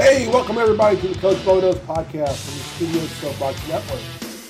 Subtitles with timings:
[0.00, 4.00] Hey, welcome everybody to the Coach Bo Knows podcast from the Studio Soapbox Network.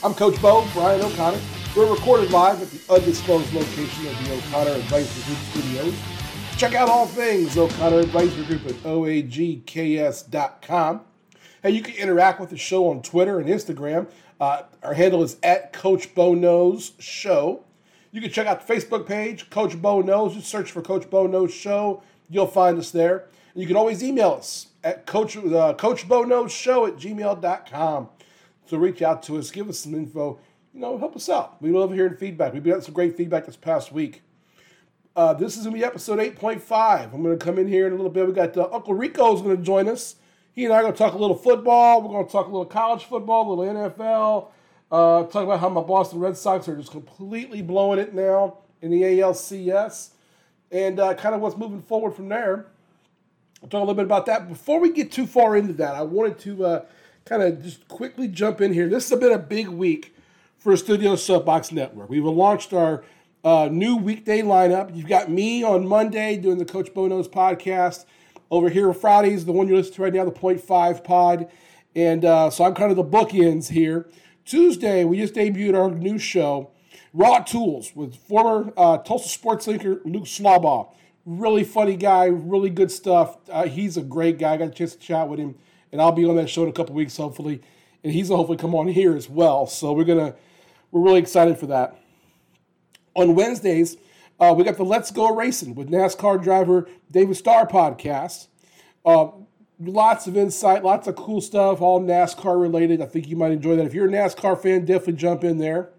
[0.04, 1.40] I'm Coach Bo, Bryan O'Connor.
[1.74, 5.94] We're recorded live at the undisclosed location of the O'Connor Advisory Group Studios.
[6.56, 10.21] Check out all things O'Connor Advisory Group at oagks.com.
[11.64, 14.08] Hey, you can interact with the show on Twitter and Instagram.
[14.40, 17.64] Uh, our handle is at Coach Bo Knows Show.
[18.12, 20.34] You can check out the Facebook page, Coach Bo Knows.
[20.34, 22.05] Just search for Coach Bo Knows Show.
[22.28, 23.24] You'll find us there.
[23.52, 28.09] And you can always email us at Coach uh, Coach Bo Knows Show at gmail.com.
[28.66, 30.39] So reach out to us, give us some info,
[30.73, 31.61] you know, help us out.
[31.61, 32.53] We love hearing feedback.
[32.53, 34.23] We've got some great feedback this past week.
[35.16, 37.12] Uh, this is going to be episode 8.5.
[37.12, 38.27] I'm going to come in here in a little bit.
[38.27, 40.16] We got uh, Uncle Rico is going to join us.
[40.53, 42.01] He and I are going to talk a little football.
[42.03, 44.48] We're going to talk a little college football, a little NFL.
[44.91, 48.91] Uh, talk about how my Boston Red Sox are just completely blowing it now in
[48.91, 50.11] the ALCS
[50.70, 52.67] and uh, kind of what's moving forward from there.
[53.62, 54.48] I'll talk a little bit about that.
[54.48, 56.84] Before we get too far into that, I wanted to uh,
[57.27, 58.89] kind of just quickly jump in here.
[58.89, 60.14] This has been a big week
[60.56, 62.08] for Studio Soapbox Network.
[62.08, 63.05] We've launched our
[63.44, 64.97] uh, new weekday lineup.
[64.97, 68.06] You've got me on Monday doing the Coach Bo Knows podcast.
[68.50, 71.48] Over here, Fridays, the one you're listening to right now, the Point Five Pod.
[71.95, 74.08] And uh, so I'm kind of the bookends here.
[74.45, 76.70] Tuesday, we just debuted our new show,
[77.12, 80.92] Raw Tools, with former uh, Tulsa sports linker Luke Slawbaugh.
[81.27, 83.37] Really funny guy, really good stuff.
[83.51, 84.55] Uh, he's a great guy.
[84.55, 85.55] I got a chance to chat with him,
[85.93, 87.61] and I'll be on that show in a couple weeks, hopefully.
[88.03, 89.67] And he's hopefully come on here as well.
[89.67, 90.35] So we're gonna
[90.91, 91.97] we're really excited for that.
[93.15, 93.97] On Wednesdays,
[94.39, 98.47] uh, we got the Let's Go Racing with NASCAR driver David Starr podcast.
[99.05, 99.29] Uh,
[99.79, 103.03] lots of insight, lots of cool stuff, all NASCAR related.
[103.03, 103.87] I think you might enjoy that.
[103.87, 105.91] If you're a NASCAR fan, definitely jump in there.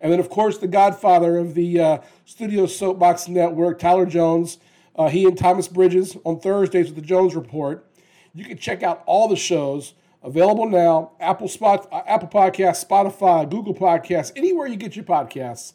[0.00, 4.58] And then, of course, the godfather of the uh, Studio Soapbox Network, Tyler Jones.
[4.94, 7.86] Uh, he and Thomas Bridges on Thursdays with the Jones Report.
[8.34, 13.48] You can check out all the shows available now: Apple Spot, uh, Apple Podcasts, Spotify,
[13.48, 15.72] Google Podcasts, anywhere you get your podcasts.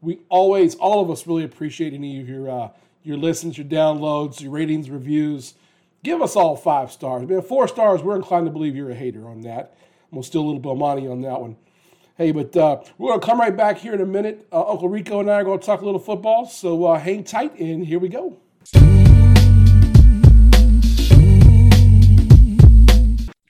[0.00, 2.68] We always, all of us, really appreciate any of your uh,
[3.02, 5.54] your listens, your downloads, your ratings, reviews.
[6.02, 7.28] Give us all five stars.
[7.28, 9.76] Man, four stars, we're inclined to believe you're a hater on that.
[10.10, 11.56] We'll steal a little money on that one.
[12.18, 14.48] Hey, but uh, we're going to come right back here in a minute.
[14.50, 16.46] Uh, Uncle Rico and I are going to talk a little football.
[16.46, 18.38] So uh, hang tight, and here we go.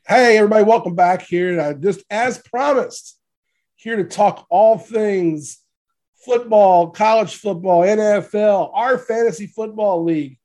[0.09, 1.61] Hey, everybody, welcome back here.
[1.61, 3.21] Uh, just as promised,
[3.77, 5.59] here to talk all things
[6.25, 10.39] football, college football, NFL, our fantasy football league.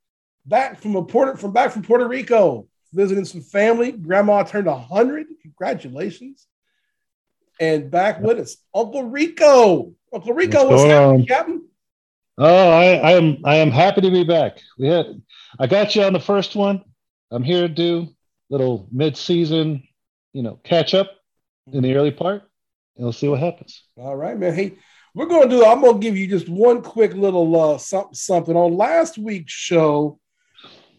[0.45, 3.91] Back from a Puerto from back from Puerto Rico, visiting some family.
[3.91, 5.25] Grandma turned hundred.
[5.41, 6.45] Congratulations!
[7.61, 9.93] And back with us, Uncle Rico.
[10.11, 11.67] Uncle Rico, what's, what's happening, Captain?
[12.39, 14.59] Oh, I, I am I am happy to be back.
[14.79, 15.21] We had
[15.59, 16.83] I got you on the first one.
[17.29, 18.07] I'm here to do
[18.49, 19.87] little mid-season,
[20.33, 21.11] you know, catch up
[21.71, 22.41] in the early part,
[22.95, 23.83] and we'll see what happens.
[23.95, 24.55] All right, man.
[24.55, 24.73] Hey,
[25.13, 25.63] we're gonna do.
[25.63, 28.15] I'm gonna give you just one quick little uh, something.
[28.15, 30.19] Something on last week's show.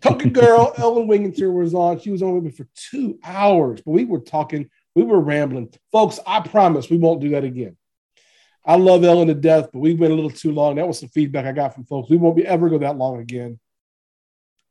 [0.00, 1.98] Token girl Ellen Wingenter was on.
[1.98, 4.70] She was on with me for two hours, but we were talking.
[4.94, 6.19] We were rambling, folks.
[6.26, 7.76] I promise we won't do that again.
[8.64, 10.76] I love Ellen to death, but we went a little too long.
[10.76, 12.10] That was some feedback I got from folks.
[12.10, 13.58] We won't be ever go that long again.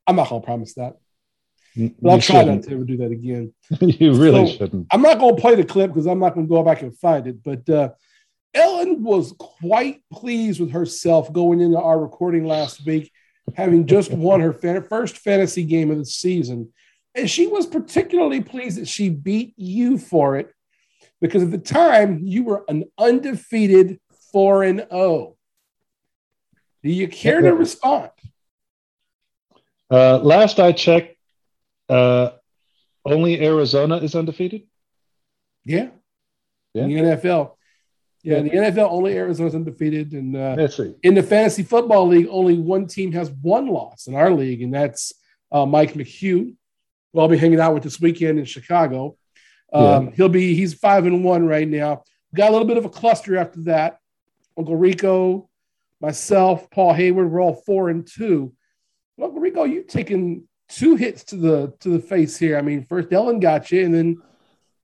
[0.08, 0.98] I'm not gonna promise that.
[1.76, 3.54] But I'll try not to ever do that again.
[3.80, 4.88] you really so, shouldn't.
[4.92, 6.98] I'm not going to play the clip because I'm not going to go back and
[6.98, 7.42] find it.
[7.42, 7.90] But uh,
[8.54, 13.12] Ellen was quite pleased with herself going into our recording last week,
[13.56, 16.74] having just won her fan- first fantasy game of the season.
[17.16, 20.54] And she was particularly pleased that she beat you for it
[21.20, 24.00] because at the time you were an undefeated
[24.32, 25.36] 4 and 0.
[26.84, 28.10] Do you care to respond?
[29.90, 31.18] Uh, last I checked,
[31.90, 32.32] uh,
[33.06, 34.64] only Arizona is undefeated.
[35.66, 35.90] Yeah,
[36.74, 36.84] yeah.
[36.84, 37.56] In the NFL.
[38.24, 40.68] Yeah, in the NFL, only Arizona is undefeated, and uh,
[41.02, 44.74] in the fantasy football league, only one team has one loss in our league, and
[44.74, 45.12] that's
[45.52, 46.56] uh, Mike McHugh,
[47.14, 49.18] who I'll be hanging out with this weekend in Chicago.
[49.74, 50.12] Um, yeah.
[50.16, 52.04] He'll be he's five and one right now.
[52.36, 54.00] Got a little bit of a cluster after that.
[54.58, 55.50] Uncle Rico,
[56.00, 58.54] myself, Paul Hayward, we're all four and two.
[59.22, 62.58] Uncle Rico, you've taken two hits to the to the face here.
[62.58, 64.22] I mean, first Ellen got you, and then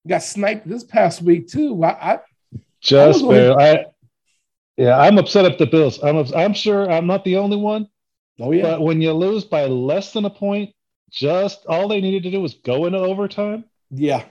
[0.08, 1.84] got sniped this past week too.
[1.84, 2.20] I, I
[2.82, 3.86] just I, I
[4.78, 6.02] yeah, I'm upset at the Bills.
[6.04, 7.88] I'm I'm sure I'm not the only one.
[8.40, 8.64] Oh yeah.
[8.64, 10.74] But when you lose by less than a point,
[11.10, 13.66] just all they needed to do was go into overtime.
[13.90, 14.24] Yeah.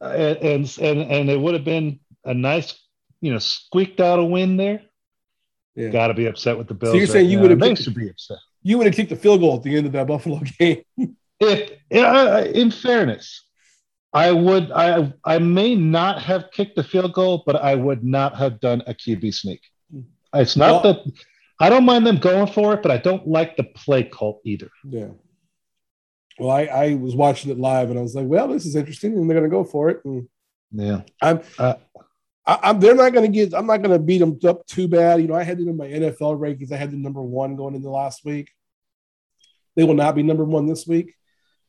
[0.00, 2.78] Uh, and and and it would have been a nice,
[3.20, 4.82] you know, squeaked out a win there.
[5.74, 5.88] Yeah.
[5.88, 6.92] Got to be upset with the Bills.
[6.92, 9.10] So you're saying right you would have they should be upset you would have kicked
[9.10, 10.82] the field goal at the end of that Buffalo game.
[11.40, 13.46] if in fairness,
[14.12, 18.36] I would I I may not have kicked the field goal, but I would not
[18.36, 19.62] have done a QB sneak.
[20.34, 21.12] It's not well, that
[21.60, 24.70] I don't mind them going for it, but I don't like the play call either.
[24.84, 25.08] Yeah.
[26.38, 29.12] Well, I, I was watching it live and I was like, well, this is interesting,
[29.14, 30.04] and they're going to go for it.
[30.04, 30.28] And
[30.72, 31.74] yeah, I'm, uh,
[32.46, 34.88] I, am they're not going to get, I'm not going to beat them up too
[34.88, 35.20] bad.
[35.20, 36.72] You know, I had them in my NFL rankings.
[36.72, 38.50] I had the number one going into last week.
[39.76, 41.14] They will not be number one this week,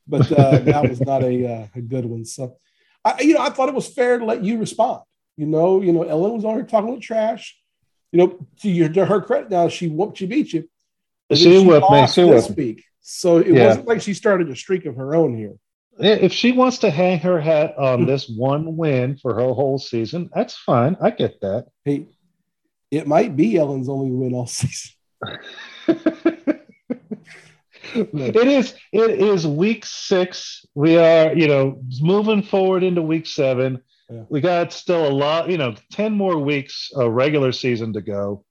[0.07, 2.25] but uh, that was not a, uh, a good one.
[2.25, 2.55] So,
[3.03, 5.01] I, you know, I thought it was fair to let you respond.
[5.35, 7.57] You know, you know, Ellen was on here talking with trash.
[8.11, 10.67] You know, to, your, to her credit, now she whooped, she beat you.
[11.31, 12.07] She, she whipped me.
[12.07, 12.83] She whipped me.
[13.11, 13.67] So it yeah.
[13.67, 15.55] wasn't like she started a streak of her own here.
[15.97, 18.05] If she wants to hang her hat on hmm.
[18.05, 20.95] this one win for her whole season, that's fine.
[21.01, 21.65] I get that.
[21.83, 22.05] Hey,
[22.91, 24.91] it might be Ellen's only win all season.
[27.95, 33.81] it is it is week six we are you know moving forward into week seven
[34.09, 34.23] yeah.
[34.29, 38.45] we got still a lot you know 10 more weeks of regular season to go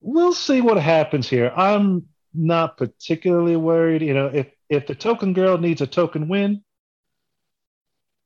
[0.00, 2.06] we'll see what happens here i'm
[2.36, 4.02] not particularly worried.
[4.02, 6.62] You know, if if the token girl needs a token win,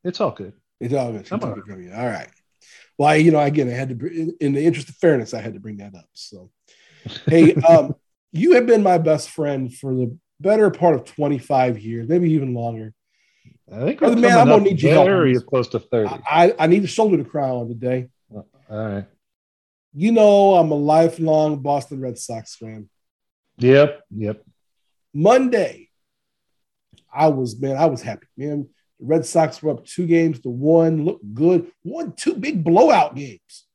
[0.05, 0.55] it's all good.
[0.81, 1.31] It's all good.
[1.31, 1.93] All right.
[1.95, 2.29] all right.
[2.97, 5.55] Well, I, you know, again, I had to, in the interest of fairness, I had
[5.55, 6.09] to bring that up.
[6.12, 6.51] So,
[7.27, 7.95] hey, um,
[8.33, 12.55] you have been my best friend for the better part of 25 years, maybe even
[12.55, 12.93] longer.
[13.73, 16.23] I think man, I'm gonna need you very close to 30.
[16.29, 18.09] I, I need a shoulder to cry on today.
[18.35, 19.06] All right.
[19.95, 22.89] You know, I'm a lifelong Boston Red Sox fan.
[23.61, 24.03] Yep.
[24.17, 24.45] Yep.
[25.15, 25.89] Monday,
[27.12, 28.27] I was man, I was happy.
[28.37, 28.69] Man,
[28.99, 31.71] the Red Sox were up two games to one, looked good.
[31.85, 33.67] Won two big blowout games.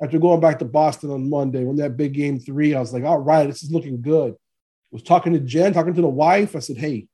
[0.00, 3.04] After going back to Boston on Monday, when that big game three, I was like,
[3.04, 4.32] all right, this is looking good.
[4.32, 4.36] I
[4.90, 6.54] was talking to Jen, talking to the wife.
[6.54, 7.06] I said, hey,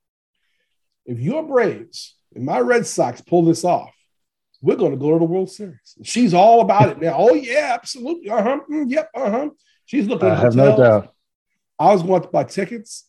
[1.06, 3.94] if your Braves and my Red Sox pull this off,
[4.60, 5.96] we're going to go to the World Series.
[6.02, 7.14] She's all about it now.
[7.16, 8.30] Oh, yeah, absolutely.
[8.30, 8.60] Uh huh.
[8.70, 9.10] Mm, yep.
[9.14, 9.50] Uh huh.
[9.84, 10.28] She's looking.
[10.28, 11.11] I have no doubt.
[11.82, 13.08] I was going to buy tickets,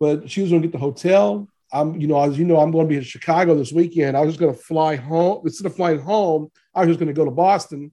[0.00, 1.46] but she was going to get the hotel.
[1.72, 4.16] I'm, you know, as you know, I'm going to be in Chicago this weekend.
[4.16, 5.42] I was just going to fly home.
[5.44, 7.92] Instead of flying home, I was just going to go to Boston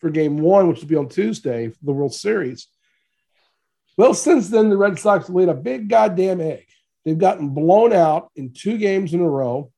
[0.00, 2.68] for game one, which will be on Tuesday for the World Series.
[3.96, 6.66] Well, since then, the Red Sox laid a big goddamn egg.
[7.06, 9.72] They've gotten blown out in two games in a row.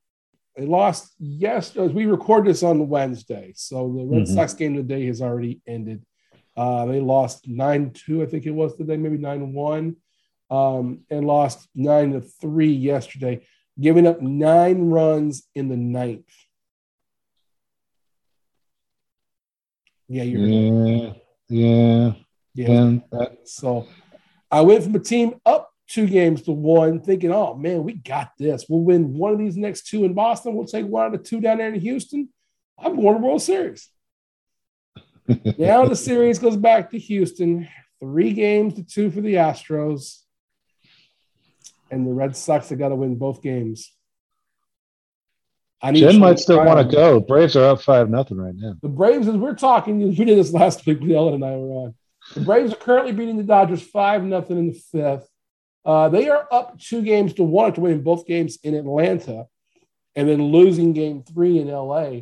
[0.57, 1.85] They lost yesterday.
[1.85, 4.33] As we record this on Wednesday, so the Red mm-hmm.
[4.33, 6.03] Sox game today has already ended.
[6.57, 9.95] Uh, they lost 9 2, I think it was today, maybe 9 1,
[10.49, 13.45] um, and lost 9 to 3 yesterday,
[13.79, 16.25] giving up nine runs in the ninth.
[20.07, 21.13] Yeah, you're yeah,
[21.47, 22.11] yeah,
[22.55, 22.97] yeah.
[23.11, 23.87] That, so
[24.49, 28.31] I went from a team up two games to one, thinking, oh man, we got
[28.39, 28.65] this.
[28.67, 30.55] We'll win one of these next two in Boston.
[30.55, 32.29] We'll take one out of two down there in Houston.
[32.79, 33.89] I'm going to World Series
[35.57, 37.67] now the series goes back to Houston.
[37.99, 40.19] Three games to two for the Astros.
[41.89, 43.93] And the Red Sox have got to win both games.
[45.81, 47.19] I need Jen might still want to go.
[47.19, 48.75] Braves are up five nothing right now.
[48.81, 50.99] The Braves, as we're talking, we did this last week.
[51.09, 51.95] Ellen and I were on.
[52.33, 55.29] The Braves are currently beating the Dodgers five nothing in the fifth.
[55.85, 59.45] Uh, they are up two games to one after winning both games in Atlanta,
[60.15, 62.21] and then losing game three in LA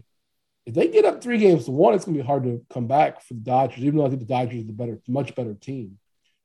[0.66, 2.88] if they get up three games to one, it's going to be hard to come
[2.88, 5.54] back for the Dodgers, even though I think the Dodgers are the better, much better
[5.54, 6.00] team.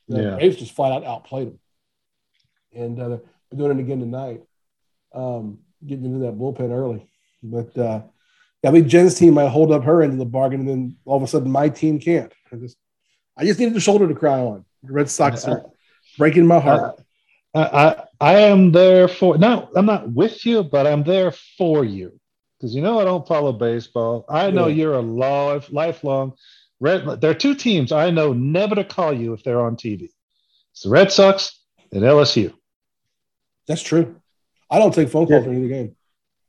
[0.08, 0.30] Know, yeah.
[0.30, 1.58] The Braves just flat out outplayed them.
[2.74, 3.20] And uh, they're
[3.56, 4.42] doing it again tonight,
[5.14, 7.08] um, getting into that bullpen early.
[7.42, 8.02] But uh,
[8.64, 11.16] I think Jen's team might hold up her end of the bargain, and then all
[11.16, 12.32] of a sudden my team can't.
[12.52, 12.76] I just,
[13.36, 14.64] I just needed a shoulder to cry on.
[14.82, 15.64] The Red Sox are
[16.18, 17.00] breaking my heart.
[17.54, 21.84] I, I, I am there for, no, I'm not with you, but I'm there for
[21.84, 22.20] you
[22.60, 24.26] because you know I don't follow baseball.
[24.28, 24.74] I know yeah.
[24.74, 26.34] you're a life, lifelong
[26.78, 27.20] Red.
[27.20, 30.10] There are two teams I know never to call you if they're on TV.
[30.72, 31.58] It's the Red Sox
[31.92, 32.52] and LSU.
[33.66, 34.16] That's true.
[34.70, 35.50] I don't take phone calls yeah.
[35.50, 35.96] during the game.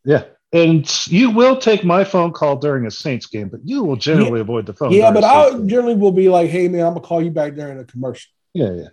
[0.03, 0.23] Yeah.
[0.53, 4.39] And you will take my phone call during a Saints game, but you will generally
[4.39, 4.41] yeah.
[4.41, 4.91] avoid the phone.
[4.91, 7.53] Yeah, but I generally will be like, hey, man, I'm going to call you back
[7.55, 8.31] during a commercial.
[8.53, 8.87] Yeah, yeah.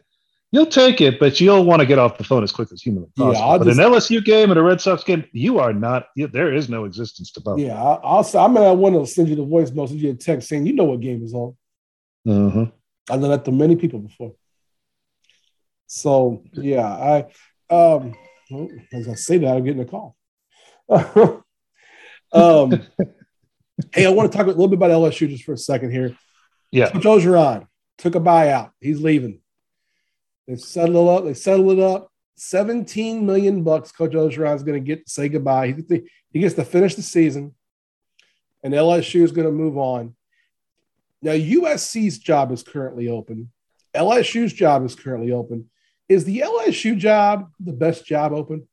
[0.50, 3.10] You'll take it, but you'll want to get off the phone as quick as humanly
[3.14, 3.34] possible.
[3.34, 6.06] Yeah, but just, an LSU game and a Red Sox game, you are not.
[6.16, 7.58] You, there is no existence to both.
[7.58, 8.00] Yeah, I'll.
[8.02, 10.66] I'll I'm gonna want to send you the voice note, send you a text saying,
[10.66, 11.54] "You know what game is on."
[12.26, 12.64] Mm-hmm.
[13.10, 14.32] I've done that to many people before.
[15.86, 17.26] So yeah, I
[17.74, 18.14] um,
[18.92, 20.16] as I say that, I'm getting a call.
[22.32, 22.70] um,
[23.92, 26.16] hey, I want to talk a little bit about LSU just for a second here.
[26.70, 27.66] Yeah, Coach Orgeron
[27.98, 28.70] took a buyout.
[28.80, 29.40] He's leaving.
[30.48, 31.24] They settled it up.
[31.24, 32.10] They settled it up.
[32.36, 35.74] 17 million bucks Coach Orgeron is going to get to say goodbye.
[35.88, 36.02] He,
[36.32, 37.54] he gets to finish the season,
[38.62, 40.14] and LSU is going to move on.
[41.20, 43.50] Now, USC's job is currently open.
[43.94, 45.68] LSU's job is currently open.
[46.08, 48.66] Is the LSU job the best job open?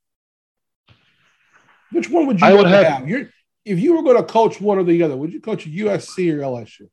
[1.92, 3.08] Which one would you I would have?
[3.08, 3.28] have?
[3.66, 6.40] If you were going to coach one or the other, would you coach USC or
[6.40, 6.88] LSU?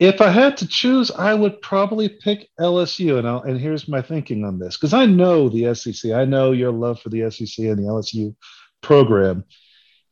[0.00, 3.18] If I had to choose, I would probably pick LSU.
[3.18, 6.12] And, I'll, and here's my thinking on this because I know the SEC.
[6.12, 8.34] I know your love for the SEC and the LSU
[8.80, 9.44] program.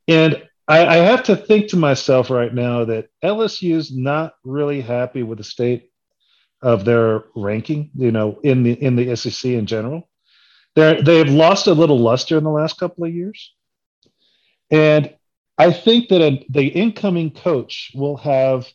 [0.06, 4.82] And I, I have to think to myself right now that LSU is not really
[4.82, 5.90] happy with the state
[6.60, 10.06] of their ranking, you know, in the in the SEC in general.
[10.74, 13.54] They're, they've lost a little luster in the last couple of years.
[14.70, 15.14] And
[15.56, 18.66] I think that a, the incoming coach will have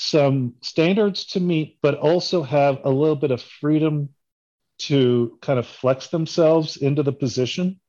[0.00, 4.08] some standards to meet, but also have a little bit of freedom
[4.78, 7.80] to kind of flex themselves into the position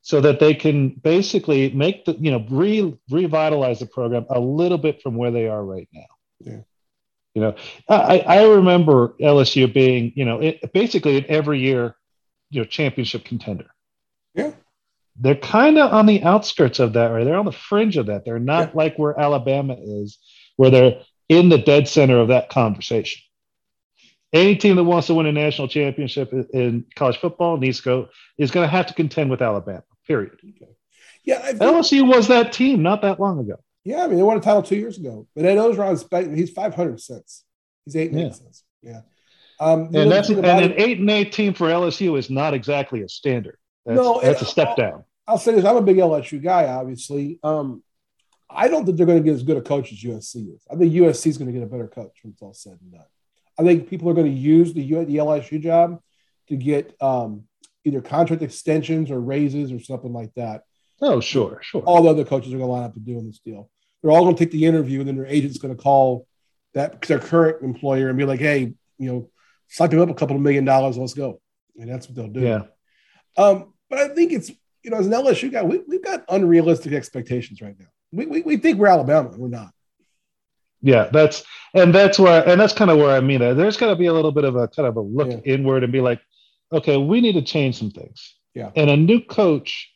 [0.00, 4.78] so that they can basically make the, you know, re, revitalize the program a little
[4.78, 6.06] bit from where they are right now.
[6.38, 6.60] Yeah.
[7.34, 7.56] You know,
[7.88, 11.96] I, I remember LSU being, you know, it, basically every year
[12.50, 13.66] you know championship contender.
[14.34, 14.52] Yeah.
[15.16, 17.24] They're kind of on the outskirts of that, right?
[17.24, 18.24] They're on the fringe of that.
[18.24, 18.74] They're not yeah.
[18.74, 20.18] like where Alabama is,
[20.58, 23.22] where they're in the dead center of that conversation.
[24.32, 28.08] Any team that wants to win a national championship in college football needs to go
[28.36, 29.84] is going to have to contend with Alabama.
[30.06, 30.32] Period.
[30.34, 30.72] Okay.
[31.24, 33.58] Yeah, I LSU was that team not that long ago.
[33.84, 36.74] Yeah, I mean they won a title two years ago, but Ed Orgeron's he's five
[36.74, 37.44] hundred cents.
[37.84, 38.26] He's eight and yeah.
[38.26, 38.64] eight cents.
[38.82, 39.00] Yeah.
[39.60, 43.08] Um, and that's and an eight and eight team for LSU is not exactly a
[43.08, 43.56] standard.
[43.86, 45.04] That's, no, that's a step I'll, down.
[45.26, 47.38] I'll say this: I'm a big LSU guy, obviously.
[47.42, 47.82] Um,
[48.50, 50.66] I don't think they're going to get as good a coach as USC is.
[50.70, 52.92] I think USC is going to get a better coach when it's all said and
[52.92, 53.04] done.
[53.58, 56.00] I think people are going to use the the LSU job
[56.48, 57.44] to get um,
[57.84, 60.62] either contract extensions or raises or something like that.
[61.00, 61.82] Oh, sure, sure.
[61.82, 63.70] All the other coaches are going to line up to do in this deal.
[64.02, 66.26] They're all going to take the interview, and then their agent's going to call
[66.74, 69.30] that their current employer and be like, "Hey, you know,
[69.68, 70.98] slap him up a couple of million dollars.
[70.98, 71.40] Let's go.
[71.76, 72.40] And that's what they'll do.
[72.40, 72.62] Yeah.
[73.36, 74.50] Um, but I think it's,
[74.82, 77.86] you know, as an LSU guy, we, we've got unrealistic expectations right now.
[78.12, 79.30] We, we, we think we're Alabama.
[79.36, 79.72] We're not.
[80.80, 83.88] Yeah, that's and that's where and that's kind of where I mean that there's got
[83.88, 85.38] to be a little bit of a kind of a look yeah.
[85.44, 86.20] inward and be like,
[86.72, 88.36] okay, we need to change some things.
[88.54, 88.70] Yeah.
[88.76, 89.90] And a new coach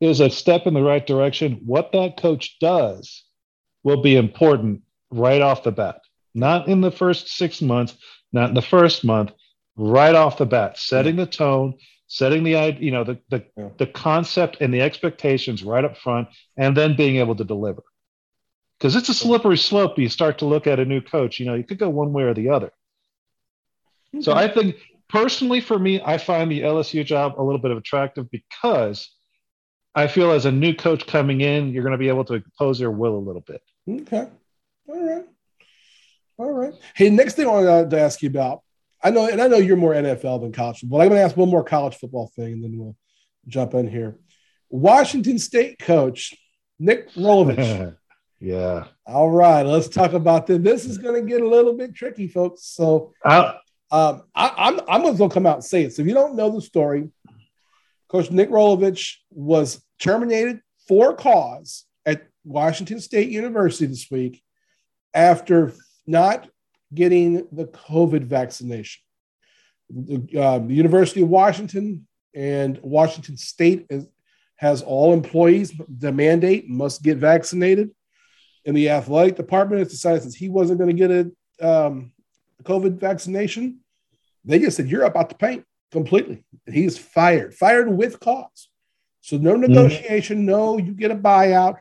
[0.00, 1.60] is a step in the right direction.
[1.66, 3.24] What that coach does
[3.82, 6.00] will be important right off the bat,
[6.34, 7.96] not in the first six months,
[8.32, 9.32] not in the first month,
[9.76, 11.74] right off the bat, setting the tone,
[12.08, 13.68] setting the you know the the, yeah.
[13.78, 17.82] the concept and the expectations right up front, and then being able to deliver.
[18.78, 19.98] Because it's a slippery slope.
[19.98, 21.38] You start to look at a new coach.
[21.38, 22.72] You know, you could go one way or the other.
[24.14, 24.22] Okay.
[24.22, 24.76] So I think
[25.08, 29.10] personally, for me, I find the LSU job a little bit of attractive because
[29.94, 32.80] I feel as a new coach coming in, you're going to be able to impose
[32.80, 33.60] your will a little bit.
[33.88, 34.28] Okay.
[34.88, 35.24] All right.
[36.38, 36.74] All right.
[36.94, 38.62] Hey, next thing I wanted to ask you about,
[39.02, 41.00] I know, and I know you're more NFL than college football.
[41.00, 42.96] I'm going to ask one more college football thing, and then we'll
[43.46, 44.18] jump in here.
[44.70, 46.34] Washington State coach
[46.78, 47.96] Nick Rolovich.
[48.40, 48.84] yeah.
[49.06, 50.58] All right, let's talk about this.
[50.58, 52.64] This is going to get a little bit tricky, folks.
[52.64, 53.54] So, um,
[54.34, 55.94] I, I'm I'm going to come out and say it.
[55.94, 57.08] So, if you don't know the story,
[58.08, 64.42] Coach Nick Rolovich was terminated for cause at Washington State University this week
[65.14, 65.72] after
[66.06, 66.48] not
[66.94, 69.02] getting the COVID vaccination.
[69.90, 74.06] The, uh, the University of Washington and Washington State is,
[74.56, 77.90] has all employees, the mandate must get vaccinated.
[78.66, 82.12] And the athletic department has decided since he wasn't going to get a um,
[82.64, 83.80] COVID vaccination,
[84.44, 86.44] they just said, You're about to paint completely.
[86.66, 88.68] And he's fired, fired with cause.
[89.20, 89.72] So no mm-hmm.
[89.72, 90.46] negotiation, mm-hmm.
[90.46, 91.78] no, you get a buyout.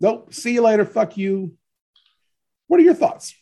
[0.00, 1.56] Nope, see you later, fuck you.
[2.66, 3.34] What are your thoughts?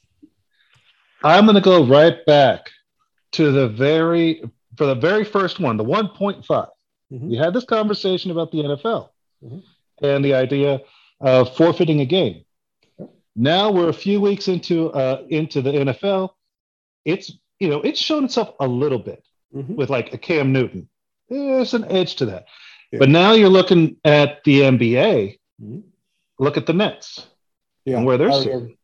[1.23, 2.71] I'm going to go right back
[3.33, 4.43] to the very
[4.77, 6.45] for the very first one, the 1.5.
[6.47, 7.29] Mm-hmm.
[7.29, 9.09] We had this conversation about the NFL
[9.45, 9.59] mm-hmm.
[10.05, 10.81] and the idea
[11.21, 12.45] of forfeiting a game.
[13.35, 16.31] Now we're a few weeks into uh, into the NFL.
[17.05, 19.75] It's you know it's shown itself a little bit mm-hmm.
[19.75, 20.89] with like a Cam Newton.
[21.29, 22.47] There's an edge to that.
[22.91, 23.01] Yeah.
[23.01, 25.39] But now you're looking at the NBA.
[25.63, 25.81] Mm-hmm.
[26.41, 27.27] Look at the Nets
[27.85, 27.97] yeah.
[27.97, 28.77] and where they're sitting.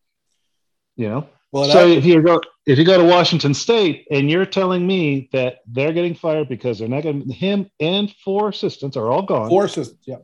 [0.96, 4.44] You know, well, so if you go if you go to Washington State and you're
[4.44, 9.08] telling me that they're getting fired because they're not going him and four assistants are
[9.08, 9.48] all gone.
[9.48, 10.16] Four assistants, yeah.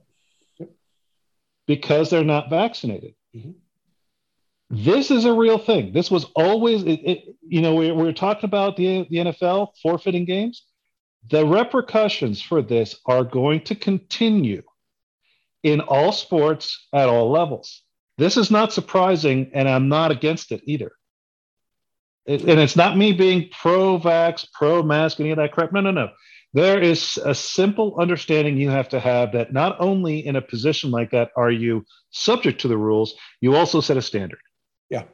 [0.58, 0.70] Yep.
[1.68, 3.14] Because they're not vaccinated.
[3.36, 3.52] Mm-hmm.
[4.70, 5.92] This is a real thing.
[5.92, 9.68] This was always, it, it, you know, we, we were talking about the, the NFL
[9.82, 10.64] forfeiting games.
[11.28, 14.62] the repercussions for this are going to continue
[15.62, 17.82] in all sports at all levels.
[18.18, 20.92] This is not surprising, and I'm not against it either.
[22.26, 25.72] It, and it's not me being pro vax, pro mask, any of that crap.
[25.72, 26.10] No, no, no.
[26.52, 30.90] There is a simple understanding you have to have that not only in a position
[30.90, 34.40] like that are you subject to the rules, you also set a standard.
[34.88, 35.04] Yeah.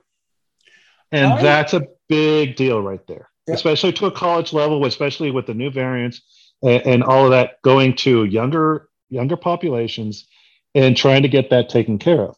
[1.13, 3.55] And I, that's a big deal right there, yeah.
[3.55, 6.23] especially to a college level, especially with the new variants
[6.63, 10.27] and, and all of that going to younger younger populations
[10.75, 12.37] and trying to get that taken care of.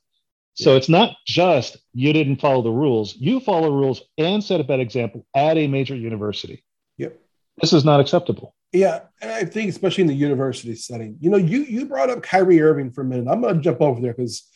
[0.58, 4.64] So it's not just you didn't follow the rules, you follow rules and set a
[4.64, 6.64] bad example at a major university.
[6.96, 7.16] Yep.
[7.60, 8.56] This is not acceptable.
[8.72, 12.24] Yeah, and I think especially in the university setting, you know, you you brought up
[12.24, 13.28] Kyrie Irving for a minute.
[13.30, 14.48] I'm going to jump over there because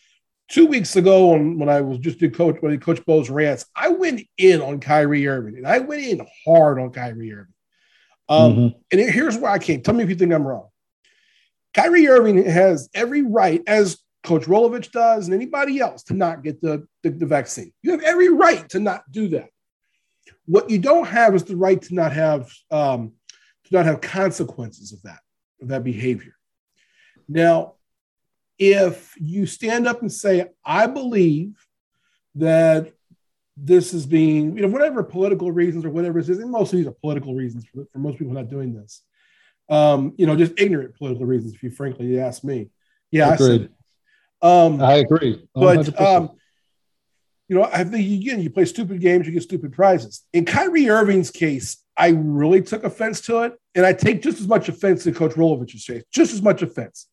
[0.49, 3.88] two weeks ago, when, when I was just did coach when Coach Bo's rants, I
[3.88, 7.54] went in on Kyrie Irving, and I went in hard on Kyrie Irving.
[8.28, 8.78] Um, mm-hmm.
[8.90, 9.82] And here's where I came.
[9.82, 10.68] Tell me if you think I'm wrong.
[11.75, 16.60] Kyrie Irving has every right, as Coach Rolovich does, and anybody else, to not get
[16.60, 17.72] the, the, the vaccine.
[17.82, 19.48] You have every right to not do that.
[20.46, 23.12] What you don't have is the right to not have um,
[23.64, 25.20] to not have consequences of that
[25.60, 26.34] of that behavior.
[27.28, 27.74] Now,
[28.58, 31.54] if you stand up and say, "I believe
[32.36, 32.92] that
[33.56, 36.78] this is being, you know, whatever political reasons or whatever it is, and most of
[36.78, 39.02] these are political reasons for, for most people not doing this,
[39.68, 42.70] um, you know, just ignorant political reasons, if you frankly ask me.
[43.10, 43.44] Yeah, Agreed.
[43.44, 43.68] I said
[44.42, 45.46] um, I agree.
[45.56, 45.96] 100%.
[45.96, 46.30] But um,
[47.49, 50.22] you know, I think again, you play stupid games, you get stupid prizes.
[50.32, 54.49] In Kyrie Irving's case, I really took offense to it, and I take just as
[54.49, 57.08] much offense to Coach Rolovich's case, just as much offense.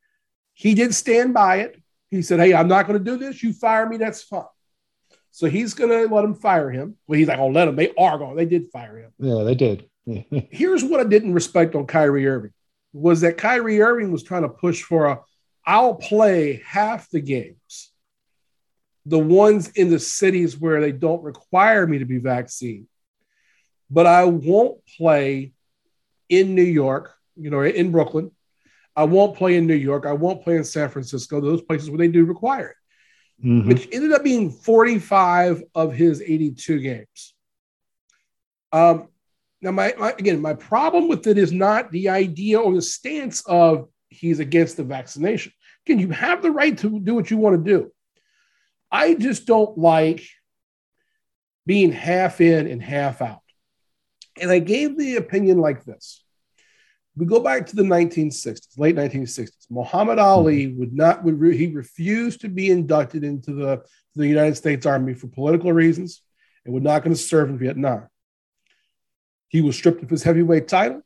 [0.54, 1.82] He did stand by it.
[2.10, 3.44] He said, "Hey, I'm not going to do this.
[3.44, 4.44] You fire me, that's fine."
[5.32, 6.96] So he's going to let him fire him.
[7.08, 8.36] Well, he's like, "I'll let him." They are going.
[8.36, 9.12] They did fire him.
[9.20, 9.90] Yeah, they did.
[10.06, 12.54] Here's what I didn't respect on Kyrie Irving
[12.94, 15.20] was that Kyrie Irving was trying to push for a
[15.70, 17.92] I'll play half the games,
[19.06, 22.88] the ones in the cities where they don't require me to be vaccinated,
[23.88, 25.52] but I won't play
[26.28, 28.32] in New York, you know, in Brooklyn.
[28.96, 30.08] I won't play in New York.
[30.08, 33.68] I won't play in San Francisco, those places where they do require it, mm-hmm.
[33.68, 37.36] which ended up being 45 of his 82 games.
[38.72, 39.10] Um,
[39.62, 43.44] now, my, my, again, my problem with it is not the idea or the stance
[43.46, 45.52] of he's against the vaccination.
[45.90, 47.92] Again, you have the right to do what you want to do.
[48.92, 50.24] I just don't like
[51.66, 53.42] being half in and half out.
[54.40, 56.24] And I gave the opinion like this.
[57.18, 59.66] We go back to the 1960s, late 1960s.
[59.72, 60.28] Muhammad mm-hmm.
[60.28, 63.82] Ali would not would re, he refused to be inducted into the,
[64.14, 66.22] the United States Army for political reasons
[66.66, 68.08] and was not going to serve in Vietnam.
[69.48, 71.02] He was stripped of his heavyweight title,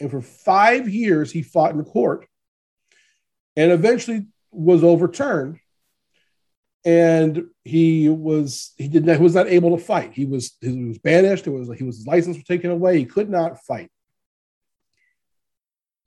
[0.00, 2.27] and for five years he fought in court
[3.58, 5.58] and eventually was overturned.
[6.84, 10.12] And he was he did not he was not able to fight.
[10.14, 11.46] He was he was banished.
[11.46, 12.98] It was he was his license was taken away.
[12.98, 13.90] He could not fight.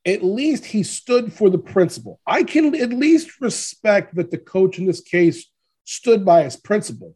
[0.06, 2.22] At least he stood for the principle.
[2.26, 5.46] I can at least respect that the coach in this case
[5.84, 7.16] stood by his principle.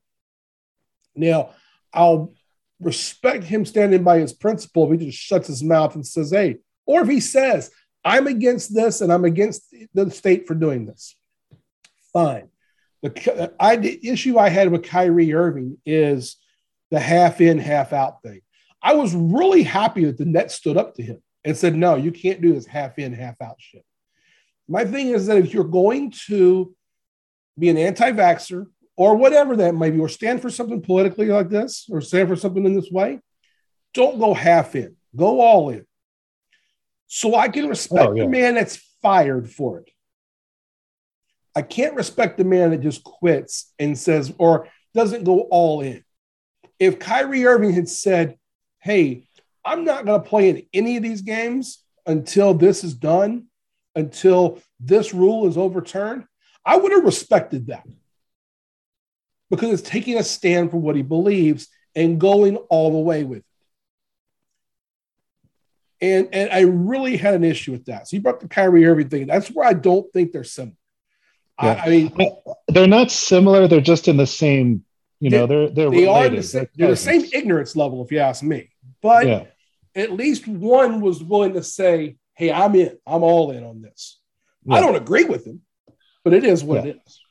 [1.16, 1.52] Now
[1.94, 2.34] i'll
[2.82, 6.58] respect him standing by his principle if he just shuts his mouth and says hey
[6.86, 7.72] or if he says
[8.06, 9.64] I'm against this and I'm against
[9.94, 11.16] the state for doing this.
[12.14, 12.50] Fine.
[13.02, 16.38] The, I, the issue I had with Kyrie Irving is
[16.92, 18.42] the half in, half out thing.
[18.82, 22.12] I was really happy that the Nets stood up to him and said, no, you
[22.12, 23.84] can't do this half in, half out shit.
[24.68, 26.76] My thing is that if you're going to
[27.58, 31.50] be an anti vaxxer or whatever that might be, or stand for something politically like
[31.50, 33.20] this, or stand for something in this way,
[33.94, 35.86] don't go half in, go all in.
[37.08, 38.24] So I can respect oh, yeah.
[38.24, 39.90] the man that's fired for it.
[41.56, 46.04] I can't respect the man that just quits and says, or doesn't go all in.
[46.80, 48.38] If Kyrie Irving had said,
[48.80, 49.28] Hey,
[49.64, 53.48] I'm not going to play in any of these games until this is done,
[53.96, 56.26] until this rule is overturned,
[56.66, 57.88] I would have respected that
[59.50, 63.40] because it's taking a stand for what he believes and going all the way with
[63.40, 63.46] it.
[66.02, 68.08] And and I really had an issue with that.
[68.08, 69.28] So you brought the Kyrie Irving thing.
[69.28, 70.76] That's where I don't think they're similar.
[71.62, 71.82] Yeah.
[71.82, 72.14] I, I, mean,
[72.68, 73.68] they're not similar.
[73.68, 74.84] They're just in the same.
[75.22, 76.34] You know, they're they're they related.
[76.34, 78.70] are the same, they're, the same ignorance level, if you ask me.
[79.02, 79.44] But yeah.
[79.96, 82.98] at least one was willing to say, "Hey, I'm in.
[83.08, 84.20] I'm all in on this."
[84.66, 84.76] Yeah.
[84.76, 85.62] I don't agree with him,
[86.24, 87.22] but it is what it is.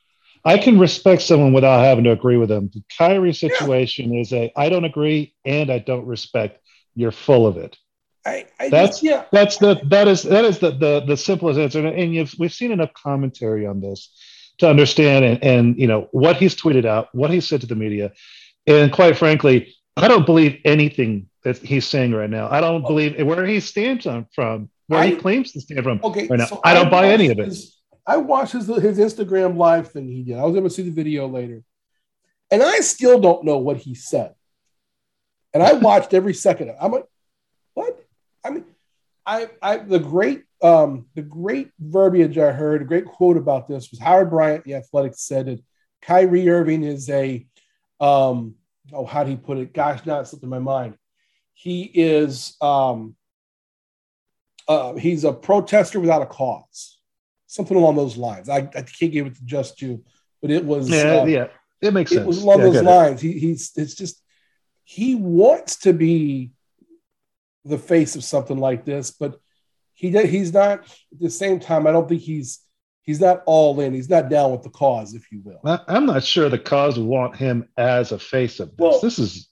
[0.45, 2.69] I can respect someone without having to agree with them.
[2.71, 6.59] The Kyrie situation is a I don't agree and I don't respect.
[6.95, 7.77] You're full of it.
[8.25, 9.25] I, I that's just, yeah.
[9.31, 11.85] That's the that is that is the the, the simplest answer.
[11.85, 14.09] And you've, we've seen enough commentary on this
[14.57, 17.75] to understand and, and you know what he's tweeted out, what he said to the
[17.75, 18.13] media,
[18.65, 22.49] and quite frankly, I don't believe anything that he's saying right now.
[22.49, 25.99] I don't believe where he stands on from, where I, he claims to stand from
[26.03, 26.47] okay, right now.
[26.47, 27.45] So I don't I buy any of it.
[27.45, 30.37] His, I watched his his Instagram live thing he did.
[30.37, 31.61] I was able to see the video later,
[32.49, 34.33] and I still don't know what he said.
[35.53, 36.69] And I watched every second.
[36.69, 36.79] Of it.
[36.81, 37.05] I'm like?
[38.45, 38.65] I mean,
[39.25, 43.89] I, I the great um, the great verbiage I heard, a great quote about this
[43.89, 45.63] was Howard Bryant, the Athletic, said that
[46.01, 47.45] Kyrie Irving is a
[47.99, 48.55] um,
[48.93, 49.73] oh, how did he put it?
[49.73, 50.95] Gosh, now it's in my mind.
[51.53, 53.15] He is um,
[54.67, 56.99] uh, he's a protester without a cause,
[57.47, 58.49] something along those lines.
[58.49, 60.03] I, I can't give it to just you,
[60.41, 61.47] but it was yeah, uh, yeah,
[61.81, 62.21] it makes sense.
[62.21, 63.21] It was along yeah, those lines.
[63.21, 64.21] He, he's it's just
[64.83, 66.51] he wants to be
[67.65, 69.39] the face of something like this, but
[69.93, 71.87] he he's not at the same time.
[71.87, 72.59] I don't think he's
[73.03, 73.93] he's not all in.
[73.93, 75.59] He's not down with the cause, if you will.
[75.87, 78.77] I'm not sure the cause want him as a face of this.
[78.77, 79.49] Well, this is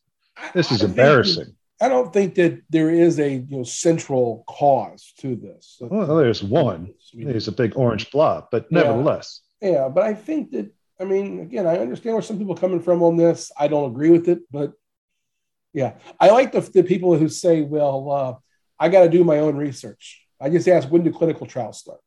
[0.54, 1.56] this is I embarrassing.
[1.82, 5.78] I don't think that there is a you know central cause to this.
[5.82, 6.94] Well, there's one.
[7.14, 9.42] There's a big orange blob, but nevertheless.
[9.62, 12.60] Yeah, yeah, but I think that I mean, again, I understand where some people are
[12.60, 13.52] coming from on this.
[13.58, 14.74] I don't agree with it, but
[15.74, 18.36] yeah, I like the, the people who say, "Well, uh,
[18.80, 22.02] I got to do my own research." I just ask, when do clinical trials start?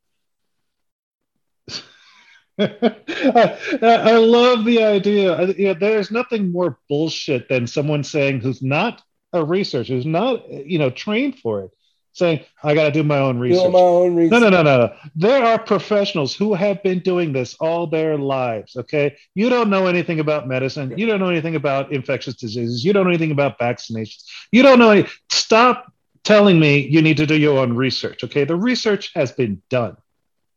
[2.59, 5.53] I, love the idea.
[5.57, 9.01] Yeah, there's nothing more bullshit than someone saying who's not
[9.33, 11.71] a researcher, who's not you know trained for it,
[12.17, 13.71] saying I got to do my own research.
[13.71, 14.31] my own research.
[14.31, 14.95] No, no, no, no, no.
[15.15, 18.75] There are professionals who have been doing this all their lives.
[18.75, 20.97] Okay, you don't know anything about medicine.
[20.97, 22.83] You don't know anything about infectious diseases.
[22.83, 24.23] You don't know anything about vaccinations.
[24.51, 24.89] You don't know.
[24.89, 25.91] Any, stop
[26.23, 28.23] telling me you need to do your own research.
[28.23, 29.97] Okay, the research has been done.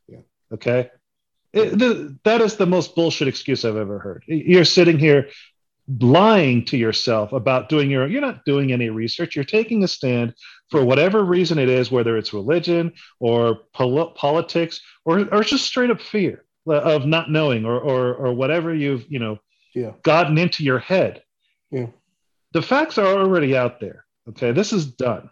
[0.08, 0.20] Yeah.
[0.52, 0.90] Okay.
[1.52, 4.22] It, the, that is the most bullshit excuse I've ever heard.
[4.26, 5.30] You're sitting here
[5.98, 10.34] lying to yourself about doing your you're not doing any research you're taking a stand
[10.70, 15.90] for whatever reason it is whether it's religion or pol- politics or or just straight
[15.90, 19.38] up fear of not knowing or or or whatever you've you know
[19.74, 19.92] yeah.
[20.02, 21.22] gotten into your head
[21.70, 21.86] yeah
[22.52, 25.30] the facts are already out there okay this is done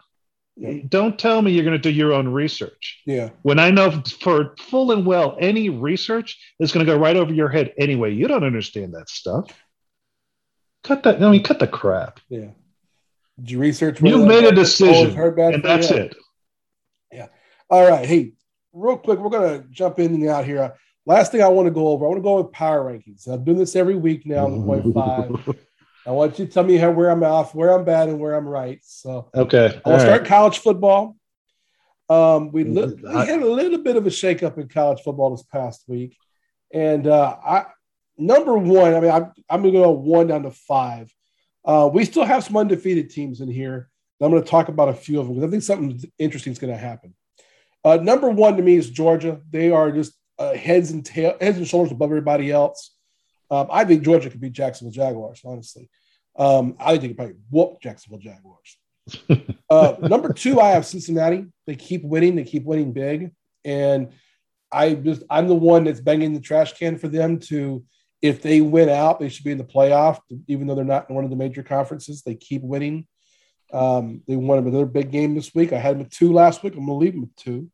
[0.55, 0.81] yeah.
[0.89, 4.55] don't tell me you're going to do your own research yeah when i know for
[4.59, 8.27] full and well any research is going to go right over your head anyway you
[8.27, 9.53] don't understand that stuff
[10.83, 11.21] Cut that.
[11.21, 12.19] I mean, cut the crap.
[12.29, 12.51] Yeah.
[13.39, 14.01] Did you research?
[14.01, 16.15] You made a decision, and that's it.
[17.11, 17.27] Yeah.
[17.69, 18.05] All right.
[18.05, 18.33] Hey,
[18.73, 20.75] real quick, we're gonna jump in and out here.
[21.05, 23.27] Last thing I want to go over, I want to go with power rankings.
[23.27, 25.55] I'm doing this every week now on the point five.
[26.05, 28.35] I want you to tell me how where I'm off, where I'm bad, and where
[28.35, 28.79] I'm right.
[28.83, 30.27] So okay, I'll start right.
[30.27, 31.15] college football.
[32.09, 35.45] Um, we, li- we had a little bit of a shakeup in college football this
[35.45, 36.17] past week,
[36.73, 37.65] and uh, I
[38.19, 41.11] number one, I mean, I'm, I'm going to go one down to five.
[41.65, 43.89] Uh, we still have some undefeated teams in here.
[44.21, 46.59] I'm going to talk about a few of them because I think something interesting is
[46.59, 47.13] going to happen.
[47.83, 49.39] Uh, number one to me is Georgia.
[49.49, 52.95] They are just uh, heads and tail, heads and shoulders above everybody else.
[53.49, 55.41] Um, I think Georgia could beat Jacksonville Jaguars.
[55.45, 55.89] Honestly,
[56.37, 58.77] um, I think they could probably whoop Jacksonville Jaguars.
[59.69, 61.45] uh, number two, I have Cincinnati.
[61.65, 62.35] They keep winning.
[62.35, 63.31] They keep winning big,
[63.63, 64.09] and
[64.71, 67.83] I just I'm the one that's banging the trash can for them to
[68.21, 71.15] if they win out, they should be in the playoff, even though they're not in
[71.15, 72.21] one of the major conferences.
[72.21, 73.07] They keep winning.
[73.71, 75.71] Um, they won another big game this week.
[75.71, 76.73] I had them at two last week.
[76.73, 77.71] I'm going to leave them at 2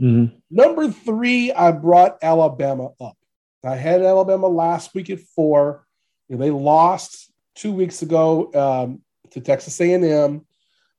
[0.00, 0.36] mm-hmm.
[0.50, 3.16] Number three, I brought Alabama up.
[3.64, 5.86] I had Alabama last week at four.
[6.28, 10.44] You know, they lost two weeks ago um, to Texas A&M,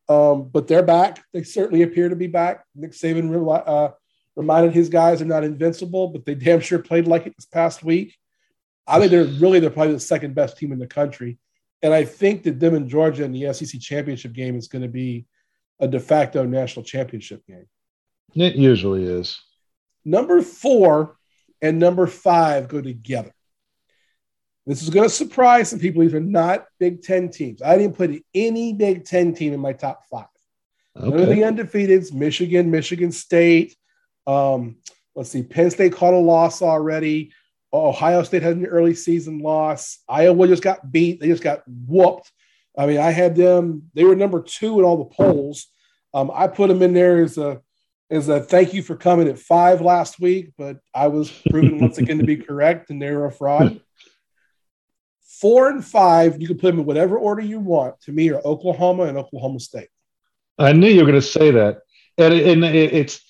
[0.09, 1.23] um, but they're back.
[1.33, 2.63] They certainly appear to be back.
[2.73, 3.91] Nick Saban uh,
[4.35, 7.83] reminded his guys they're not invincible, but they damn sure played like it this past
[7.83, 8.15] week.
[8.87, 11.37] I think they're really they're probably the second best team in the country,
[11.81, 14.87] and I think that them in Georgia in the SEC championship game is going to
[14.87, 15.25] be
[15.79, 17.67] a de facto national championship game.
[18.35, 19.39] It usually is.
[20.03, 21.17] Number four
[21.61, 23.33] and number five go together.
[24.67, 26.01] This is going to surprise some people.
[26.01, 27.61] These are not Big Ten teams.
[27.61, 30.25] I didn't put any Big Ten team in my top five.
[30.97, 31.09] Okay.
[31.09, 33.75] None of the undefeateds: Michigan, Michigan State.
[34.25, 34.77] Um,
[35.15, 37.31] let's see, Penn State caught a loss already.
[37.73, 39.99] Ohio State had an early season loss.
[40.07, 41.19] Iowa just got beat.
[41.19, 42.31] They just got whooped.
[42.77, 43.89] I mean, I had them.
[43.93, 45.67] They were number two in all the polls.
[46.13, 47.61] Um, I put them in there as a
[48.09, 51.97] as a thank you for coming at five last week, but I was proven once
[51.97, 53.81] again to be correct, and they were a fraud.
[55.41, 57.99] Four and five, you can put them in whatever order you want.
[58.01, 59.89] To me, are Oklahoma and Oklahoma State.
[60.57, 61.81] I knew you were going to say that,
[62.17, 63.21] and, it, and it, it's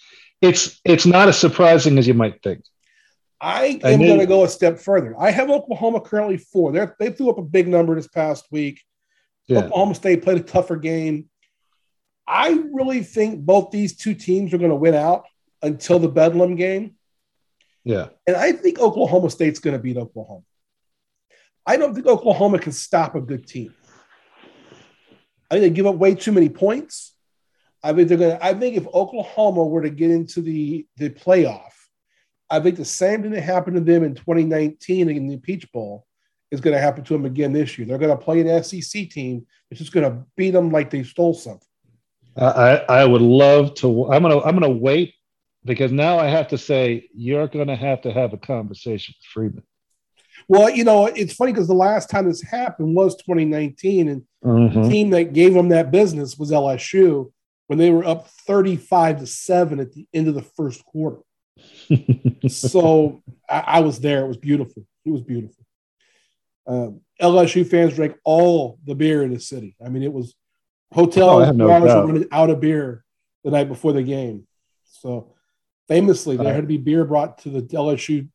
[0.42, 2.64] it's it's not as surprising as you might think.
[3.42, 5.16] I am going to go a step further.
[5.20, 6.72] I have Oklahoma currently four.
[6.72, 8.82] They they threw up a big number this past week.
[9.48, 9.60] Yeah.
[9.60, 11.30] Oklahoma State played a tougher game.
[12.28, 15.26] I really think both these two teams are going to win out
[15.62, 16.96] until the Bedlam game.
[17.84, 18.08] Yeah.
[18.26, 20.44] And I think Oklahoma State's going to beat Oklahoma.
[21.68, 23.74] I don't think Oklahoma can stop a good team.
[25.52, 27.16] I think they give up way too many points.
[27.84, 31.12] I think they're going to, I think if Oklahoma were to get into the, the
[31.12, 31.74] playoff,
[32.50, 36.06] I think the same thing that happened to them in 2019 in the Peach Bowl
[36.52, 37.88] is going to happen to them again this year.
[37.88, 41.04] They're going to play an SEC team that's just going to beat them like they
[41.04, 41.68] stole something.
[42.38, 44.12] I, I would love to.
[44.12, 45.14] I'm gonna I'm gonna wait
[45.64, 49.64] because now I have to say you're gonna have to have a conversation with Freeman.
[50.48, 54.82] Well, you know, it's funny because the last time this happened was 2019, and mm-hmm.
[54.82, 57.32] the team that gave them that business was LSU
[57.68, 61.20] when they were up 35 to seven at the end of the first quarter.
[62.48, 64.26] so I, I, was there.
[64.26, 64.86] It was beautiful.
[65.06, 65.66] It was beautiful.
[66.68, 69.76] Um, LSU fans drank all the beer in the city.
[69.84, 70.36] I mean, it was
[70.92, 73.04] hotels, oh, no were running out of beer
[73.44, 74.48] the night before the game.
[74.84, 75.36] So
[75.88, 78.28] famously, there had to be beer brought to the LSU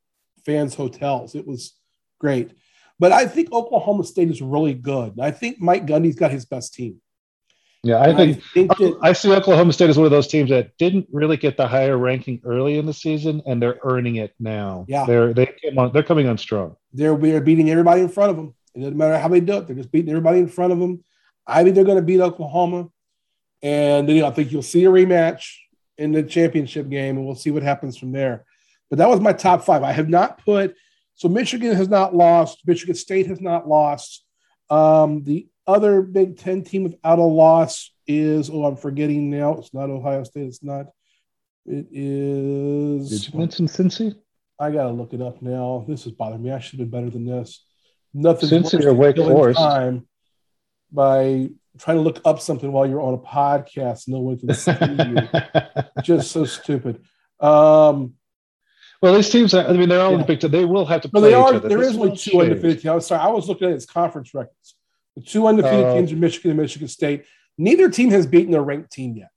[0.47, 1.35] fans' hotels.
[1.35, 1.75] It was
[2.19, 2.53] great.
[2.99, 5.19] But I think Oklahoma State is really good.
[5.19, 7.01] I think Mike Gundy's got his best team.
[7.83, 10.51] Yeah, I think, I, think that, I see Oklahoma State as one of those teams
[10.51, 14.35] that didn't really get the higher ranking early in the season, and they're earning it
[14.39, 14.85] now.
[14.87, 16.77] Yeah, they're they came on, they're coming on strong.
[16.93, 18.55] They're they're beating everybody in front of them.
[18.75, 21.03] It doesn't matter how they do it; they're just beating everybody in front of them.
[21.47, 22.91] I think they're going to beat Oklahoma,
[23.63, 25.55] and then I think you'll see a rematch
[25.97, 28.45] in the championship game, and we'll see what happens from there.
[28.91, 29.83] But that was my top five.
[29.83, 30.75] I have not put
[31.21, 32.63] so Michigan has not lost.
[32.67, 34.25] Michigan State has not lost.
[34.71, 39.55] Um, the other Big Ten team without a loss is oh, I'm forgetting now.
[39.55, 40.47] It's not Ohio State.
[40.47, 40.87] It's not.
[41.67, 43.11] It is.
[43.11, 44.15] Did you mention Cincy?
[44.59, 45.85] I gotta look it up now.
[45.89, 46.51] This is bothering me.
[46.51, 47.65] I should have been better than this.
[48.13, 48.49] Nothing.
[48.49, 49.59] Cincy or Wake Forest.
[49.59, 50.07] Time
[50.93, 54.09] by trying to look up something while you're on a podcast.
[54.09, 55.83] No one can see you.
[56.03, 57.03] Just so stupid.
[57.39, 58.15] Um,
[59.01, 60.25] well, these teams, I mean, they're all yeah.
[60.25, 60.41] big.
[60.41, 61.69] They will have to play they are, each other.
[61.69, 62.87] There this is only two undefeated teams.
[62.87, 64.75] I sorry, I was looking at its conference records.
[65.17, 67.25] The two undefeated uh, teams are Michigan and Michigan State.
[67.59, 69.31] Neither team has beaten a ranked team yet.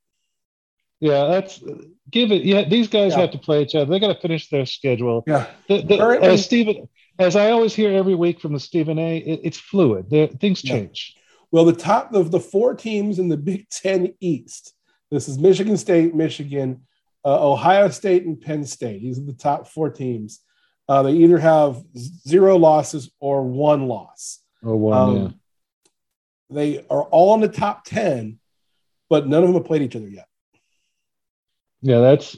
[1.00, 1.62] Yeah, that's
[2.10, 2.44] give it.
[2.44, 3.22] Yeah, these guys yeah.
[3.22, 3.90] have to play each other.
[3.90, 5.24] They got to finish their schedule.
[5.28, 5.48] Yeah.
[5.68, 6.88] The, the, as Stephen,
[7.20, 10.10] as I always hear every week from the Stephen A, it, it's fluid.
[10.40, 11.16] Things change.
[11.52, 14.74] Well, the top of the four teams in the Big Ten East.
[15.12, 16.82] This is Michigan State, Michigan,
[17.26, 19.02] uh, Ohio State and Penn State.
[19.02, 20.40] These are the top four teams.
[20.88, 21.84] Uh, they either have
[22.28, 24.40] zero losses or one loss.
[24.64, 25.30] Oh, one, um, yeah.
[26.54, 28.40] They are all in the top 10,
[29.10, 30.28] but none of them have played each other yet.
[31.82, 32.38] Yeah, that's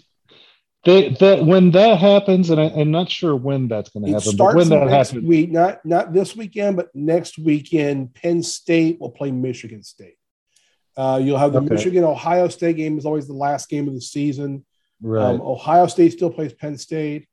[0.86, 4.38] they that when that happens, and I, am not sure when that's going to happen.
[4.38, 9.02] But when that next happens, week, not not this weekend, but next weekend, Penn State
[9.02, 10.18] will play Michigan State.
[10.96, 11.74] Uh, you'll have the okay.
[11.74, 14.64] Michigan Ohio State game is always the last game of the season.
[15.02, 15.24] Right.
[15.24, 17.28] Um, Ohio State still plays Penn State.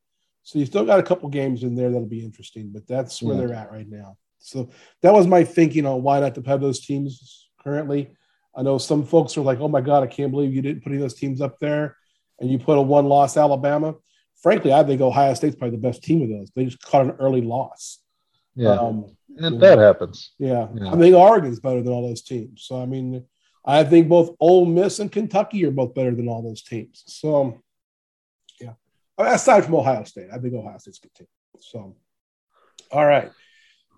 [0.44, 3.36] So you still got a couple games in there that'll be interesting, but that's where
[3.36, 3.46] yeah.
[3.46, 4.16] they're at right now.
[4.42, 4.70] So
[5.02, 8.14] that was my thinking on why not to have those teams currently.
[8.54, 10.90] I know some folks are like, "Oh my God, I can't believe you didn't put
[10.90, 11.96] any of those teams up there,"
[12.38, 13.94] and you put a one-loss Alabama.
[14.42, 16.50] Frankly, I think Ohio State's probably the best team of those.
[16.54, 18.00] They just caught an early loss.
[18.54, 20.32] Yeah, um, and that know, happens.
[20.38, 20.68] Yeah.
[20.74, 22.64] yeah, I think Oregon's better than all those teams.
[22.64, 23.24] So I mean,
[23.64, 27.04] I think both Ole Miss and Kentucky are both better than all those teams.
[27.06, 27.62] So,
[28.60, 28.72] yeah,
[29.16, 31.28] aside from Ohio State, I think Ohio State's a good team.
[31.60, 31.96] So,
[32.90, 33.30] all right.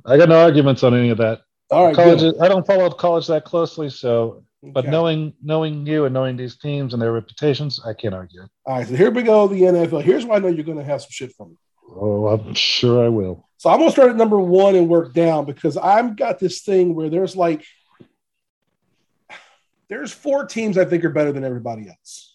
[0.07, 1.40] I got no arguments on any of that.
[1.71, 2.35] All right, college.
[2.40, 6.57] I don't follow up college that closely, so but knowing knowing you and knowing these
[6.57, 8.43] teams and their reputations, I can't argue.
[8.67, 9.49] All right, so here we go.
[9.49, 10.03] The NFL.
[10.03, 11.57] Here's why I know you're going to have some shit from me.
[11.88, 13.49] Oh, I'm sure I will.
[13.59, 16.62] So I'm going to start at number one and work down because I've got this
[16.62, 17.64] thing where there's like
[19.88, 22.35] there's four teams I think are better than everybody else.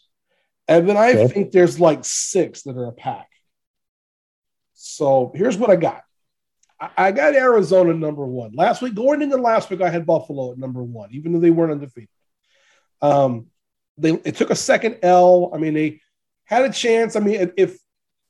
[0.67, 1.27] And then I okay.
[1.27, 3.27] think there's like six that are a pack.
[4.73, 6.03] So here's what I got.
[6.79, 8.53] I got Arizona number one.
[8.53, 11.49] Last week, going into last week, I had Buffalo at number one, even though they
[11.49, 12.09] weren't undefeated.
[13.01, 13.47] Um,
[13.97, 15.51] they it took a second L.
[15.53, 16.01] I mean, they
[16.45, 17.15] had a chance.
[17.15, 17.77] I mean, if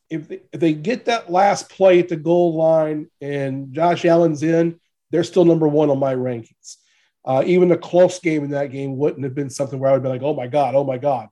[0.09, 4.41] if they, if they get that last play at the goal line and Josh Allen's
[4.41, 4.79] in,
[5.12, 6.77] they're still number one on my rankings.
[7.23, 10.03] Uh, even a close game in that game wouldn't have been something where I would
[10.03, 11.27] be like, oh my God, oh my God.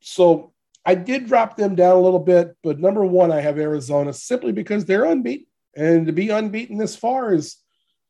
[0.00, 0.52] So
[0.84, 4.52] I did drop them down a little bit, but number one, I have Arizona simply
[4.52, 5.46] because they're unbeaten.
[5.76, 7.56] And to be unbeaten this far is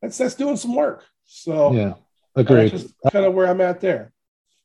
[0.03, 1.05] that's that's doing some work.
[1.27, 1.94] So yeah,
[2.37, 2.73] agreed.
[2.73, 4.12] That's kind of where I'm at there.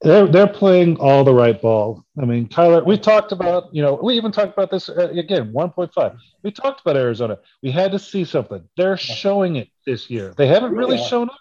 [0.02, 2.04] they're they're playing all the right ball.
[2.22, 5.52] I mean, Kyler, we talked about, you know, we even talked about this uh, again,
[5.54, 6.18] 1.5.
[6.44, 7.38] We talked about Arizona.
[7.62, 8.64] We had to see something.
[8.78, 10.34] They're showing it this year.
[10.38, 11.08] They haven't really Yeah.
[11.08, 11.36] shown up.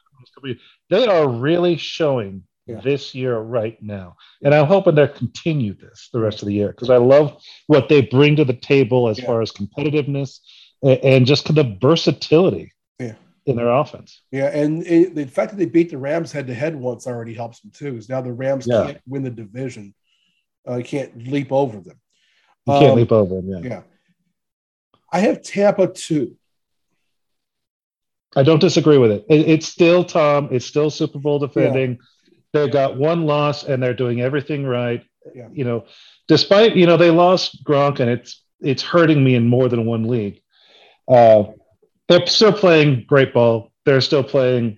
[0.90, 2.81] They are really showing Yeah.
[2.81, 4.17] this year right now.
[4.43, 7.88] And I'm hoping they'll continue this the rest of the year because I love what
[7.88, 9.27] they bring to the table as Yeah.
[9.27, 10.38] far as competitiveness
[10.85, 13.14] and, and just the versatility Yeah.
[13.47, 14.20] in their offense.
[14.31, 17.35] Yeah, and it, the fact that they beat the Rams head to head once already
[17.35, 17.92] helps them too.
[17.92, 18.85] Because now the Rams Yeah.
[18.87, 19.94] can't win the division,
[20.66, 21.99] uh, can't leap over them.
[22.66, 23.49] You can't Um, leap over them.
[23.49, 23.61] Yeah.
[23.68, 23.83] Yeah,
[25.12, 26.37] I have Tampa two.
[28.37, 29.25] I don't disagree with it.
[29.29, 29.49] it.
[29.49, 30.49] It's still Tom.
[30.51, 31.99] It's still Super Bowl defending.
[32.53, 35.05] They got one loss and they're doing everything right.
[35.35, 35.49] Yeah.
[35.53, 35.85] You know,
[36.29, 40.05] despite you know they lost Gronk and it's it's hurting me in more than one
[40.09, 40.40] league.
[41.09, 41.45] Uh,
[42.09, 43.71] they're still playing great ball.
[43.85, 44.77] They're still playing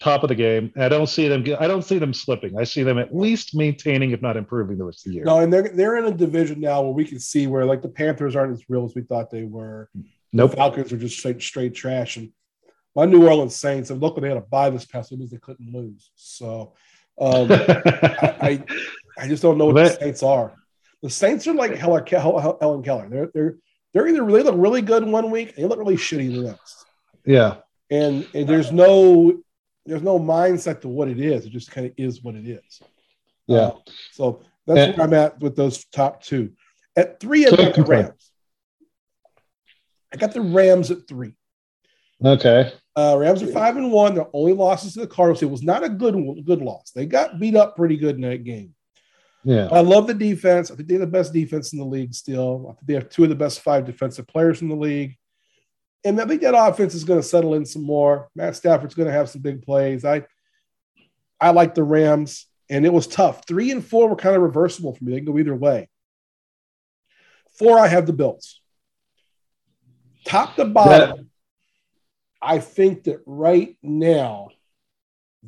[0.00, 0.72] top of the game.
[0.78, 1.44] I don't see them.
[1.58, 2.58] I don't see them slipping.
[2.58, 5.24] I see them at least maintaining, if not improving, the rest of the year.
[5.24, 7.88] No, and they're they're in a division now where we can see where like the
[7.88, 9.88] Panthers aren't as real as we thought they were.
[10.32, 10.54] Nope.
[10.54, 12.16] Falcons are just straight straight trash.
[12.16, 12.32] And
[12.96, 15.38] my New Orleans Saints, and look, they had a bye this past week because they
[15.38, 16.10] couldn't lose.
[16.14, 16.74] So
[17.20, 18.64] um, I, I
[19.18, 20.54] I just don't know what the Saints are.
[21.02, 23.08] The Saints are like Helen, Hel- Helen Keller.
[23.08, 23.56] They're they're
[23.92, 26.84] they're either really look really good one week, and they look really shitty the next.
[27.24, 27.56] yeah.
[27.90, 29.40] And and there's no
[29.86, 31.44] there's no mindset to what it is.
[31.46, 32.80] It just kind of is what it is.
[33.48, 33.58] Yeah.
[33.58, 33.76] Uh,
[34.12, 36.52] so that's And- where I'm at with those top two.
[36.96, 38.30] At three, I got the Rams.
[40.12, 41.34] I got the Rams at three.
[42.24, 42.72] Okay.
[42.96, 44.14] Uh, Rams are five and one.
[44.14, 45.42] Their only losses to the Cardinals.
[45.42, 46.90] It was not a good good loss.
[46.90, 48.74] They got beat up pretty good in that game.
[49.44, 49.68] Yeah.
[49.72, 50.70] I love the defense.
[50.70, 52.66] I think they're the best defense in the league still.
[52.70, 55.16] I think they have two of the best five defensive players in the league.
[56.04, 58.28] And I think that offense is going to settle in some more.
[58.34, 60.04] Matt Stafford's going to have some big plays.
[60.04, 60.24] I
[61.40, 63.46] I like the Rams, and it was tough.
[63.46, 65.12] Three and four were kind of reversible for me.
[65.12, 65.88] They can go either way.
[67.58, 68.60] Four, I have the Bills.
[70.24, 71.30] Top to bottom,
[72.42, 74.48] I think that right now,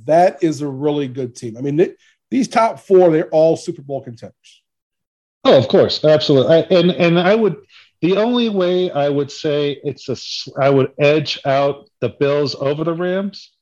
[0.07, 1.57] that is a really good team.
[1.57, 1.97] I mean, th-
[2.33, 4.63] these top four, they're all Super Bowl contenders.
[5.45, 6.55] Oh, of course, absolutely.
[6.57, 7.57] I, and and I would
[8.01, 10.17] the only way I would say it's a
[10.61, 13.53] I would edge out the Bills over the Rams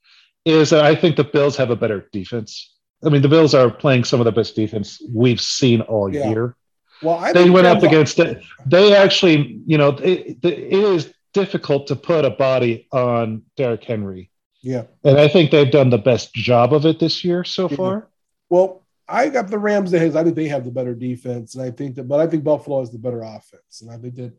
[0.44, 2.74] is that I think the Bills have a better defense.
[3.04, 6.28] I mean, the Bills are playing some of the best defense we've seen all Yeah.
[6.30, 6.56] year.
[7.02, 8.42] Well, I They went up against it.
[8.66, 14.30] They actually, you know, it, it is difficult to put a body on Derrick Henry,
[14.62, 14.84] Yeah.
[15.02, 17.76] and I think they've done the best job of it this year so Yeah.
[17.76, 18.09] far.
[18.50, 20.14] Well, I got the Rams ahead.
[20.14, 22.80] I think they have the better defense, and I think that, but I think Buffalo
[22.80, 24.32] has the better offense, and I think that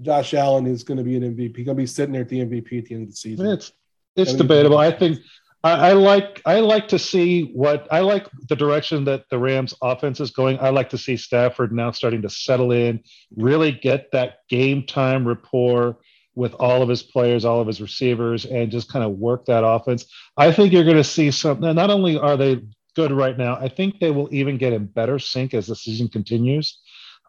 [0.00, 1.54] Josh Allen is going to be an MVP.
[1.54, 3.46] Going to be sitting there at the MVP at the end of the season.
[3.46, 3.72] It's
[4.14, 4.78] it's debatable.
[4.78, 5.18] I think
[5.64, 9.74] I, I like I like to see what I like the direction that the Rams
[9.82, 10.58] offense is going.
[10.60, 13.02] I like to see Stafford now starting to settle in,
[13.36, 15.98] really get that game time rapport
[16.34, 19.64] with all of his players, all of his receivers, and just kind of work that
[19.64, 20.06] offense.
[20.36, 21.74] I think you're going to see something.
[21.74, 22.62] Not only are they
[22.94, 26.08] good right now, I think they will even get in better sync as the season
[26.08, 26.80] continues.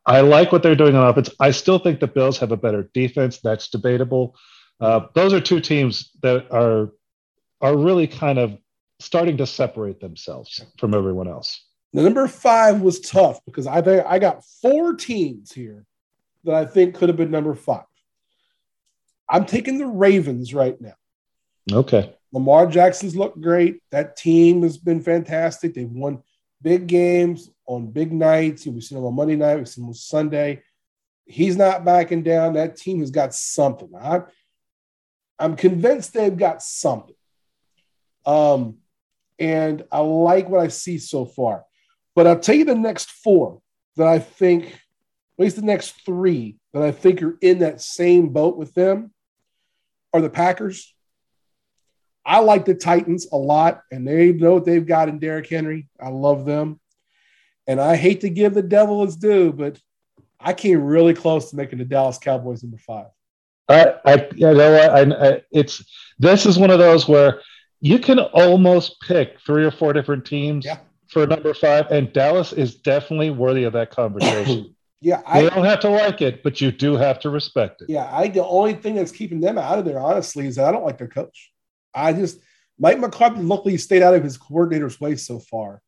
[0.05, 1.29] I like what they're doing on offense.
[1.39, 3.39] I still think the Bills have a better defense.
[3.39, 4.35] That's debatable.
[4.79, 6.91] Uh, those are two teams that are
[7.61, 8.57] are really kind of
[8.99, 11.65] starting to separate themselves from everyone else.
[11.93, 15.85] The number five was tough because I think I got four teams here
[16.43, 17.85] that I think could have been number five.
[19.29, 20.95] I'm taking the Ravens right now.
[21.71, 22.13] Okay.
[22.33, 23.81] Lamar Jackson's looked great.
[23.91, 25.75] That team has been fantastic.
[25.75, 26.23] They've won
[26.61, 28.65] big games on big nights.
[28.65, 29.57] We've seen them on Monday night.
[29.57, 30.63] We've seen them on Sunday.
[31.25, 32.53] He's not backing down.
[32.53, 33.91] That team has got something.
[33.95, 34.21] I,
[35.37, 37.15] I'm convinced they've got something.
[38.25, 38.77] Um,
[39.37, 41.63] and I like what I see so far.
[42.15, 43.61] But I'll tell you the next four
[43.97, 44.79] that I think, at
[45.37, 49.11] least the next three that I think are in that same boat with them
[50.13, 50.92] are the Packers.
[52.25, 55.89] I like the Titans a lot, and they know what they've got in Derrick Henry.
[55.99, 56.79] I love them.
[57.67, 59.79] And I hate to give the devil his due, but
[60.39, 63.07] I came really close to making the Dallas Cowboys number five.
[63.69, 64.89] I, I, you know what?
[64.89, 65.83] I, I, it's
[66.19, 67.41] this is one of those where
[67.79, 70.79] you can almost pick three or four different teams Yeah.
[71.07, 74.75] for number five, and Dallas is definitely worthy of that conversation.
[75.05, 77.89] Yeah, you I don't have to like it, but you do have to respect it.
[77.89, 80.71] yeah, I the only thing that's keeping them out of there, honestly, is that I
[80.71, 81.51] don't like their coach.
[81.93, 82.39] I just
[82.79, 85.81] Mike McCarthy luckily stayed out of his coordinator's way so far.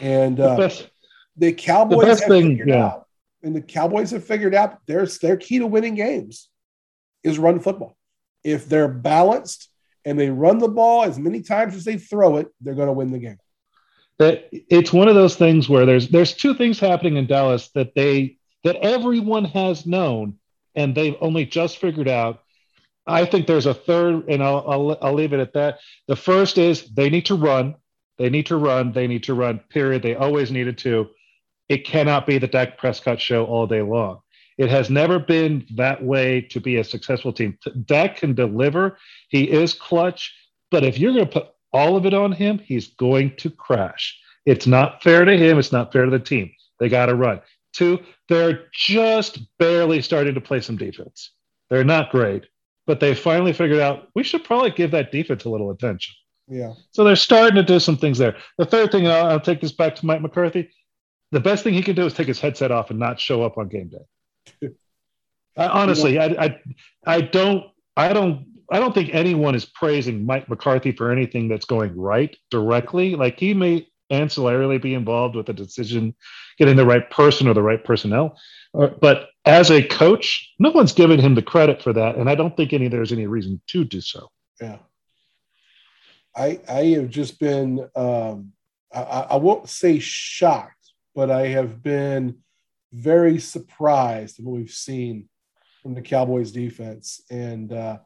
[0.00, 0.88] And The uh, best-
[1.36, 2.84] the Cowboys best have thing, figured yeah.
[2.86, 3.06] out,
[3.42, 6.48] and the Cowboys have figured out their their key to winning games
[7.22, 7.96] is run football.
[8.44, 9.68] If they're balanced
[10.04, 12.92] and they run the ball as many times as they throw it, they're going to
[12.92, 13.38] win the game.
[14.18, 17.94] that it's one of those things where there's there's two things happening in Dallas that
[17.94, 20.38] they that everyone has known
[20.74, 22.42] and they've only just figured out.
[23.06, 25.80] I think there's a third, and I'll, I'll, I'll leave it at that.
[26.08, 27.74] The first is they need to run.
[28.18, 28.92] They need to run.
[28.92, 29.60] They need to run.
[29.70, 30.02] Period.
[30.02, 31.08] They always needed to.
[31.68, 34.20] It cannot be the Dak Prescott show all day long.
[34.58, 37.58] It has never been that way to be a successful team.
[37.86, 38.98] Dak can deliver.
[39.28, 40.34] He is clutch,
[40.70, 44.18] but if you're going to put all of it on him, he's going to crash.
[44.44, 45.58] It's not fair to him.
[45.58, 46.52] It's not fair to the team.
[46.78, 47.40] They got to run.
[47.72, 51.32] Two, they're just barely starting to play some defense.
[51.70, 52.46] They're not great,
[52.86, 56.14] but they finally figured out we should probably give that defense a little attention.
[56.48, 56.74] Yeah.
[56.90, 58.36] So they're starting to do some things there.
[58.58, 60.70] The third thing, I'll, I'll take this back to Mike McCarthy.
[61.30, 63.56] The best thing he can do is take his headset off and not show up
[63.56, 64.68] on game day.
[65.56, 66.60] I, honestly, I, I,
[67.06, 67.64] I don't,
[67.96, 72.34] I don't, I don't think anyone is praising Mike McCarthy for anything that's going right
[72.50, 73.16] directly.
[73.16, 76.14] Like he may ancillarily be involved with the decision,
[76.58, 78.38] getting the right person or the right personnel.
[78.72, 82.56] But as a coach, no one's given him the credit for that, and I don't
[82.56, 84.30] think any there's any reason to do so.
[84.60, 84.78] Yeah,
[86.36, 88.52] I I have just been um,
[88.92, 92.38] I, I won't say shocked, but I have been
[92.92, 95.28] very surprised at what we've seen
[95.82, 97.98] from the Cowboys defense, and uh,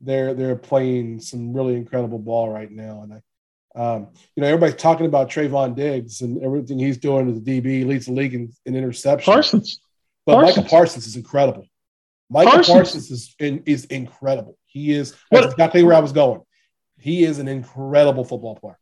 [0.00, 3.22] they're they're playing some really incredible ball right now, and I
[3.76, 7.86] um, you know, everybody's talking about Trevon Diggs and everything he's doing as a DB,
[7.86, 9.32] leads the league in, in interception.
[9.32, 9.80] Parsons.
[10.26, 10.56] But Parsons.
[10.56, 11.66] Micah Parsons is incredible.
[12.28, 14.56] Michael Parsons, Parsons is, in, is incredible.
[14.66, 16.42] He is that's exactly where I was going.
[16.98, 18.78] He is an incredible football player.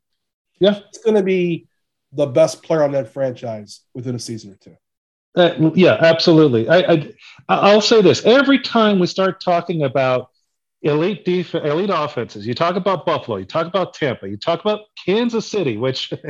[0.61, 0.81] Yeah.
[0.89, 1.67] It's going to be
[2.13, 4.77] the best player on that franchise within a season or two.
[5.37, 6.69] Uh, yeah, absolutely.
[6.69, 7.13] I, I
[7.49, 10.31] I'll say this: every time we start talking about
[10.83, 12.47] elite defense, elite offenses.
[12.47, 16.13] You talk about Buffalo, you talk about Tampa, you talk about Kansas City, which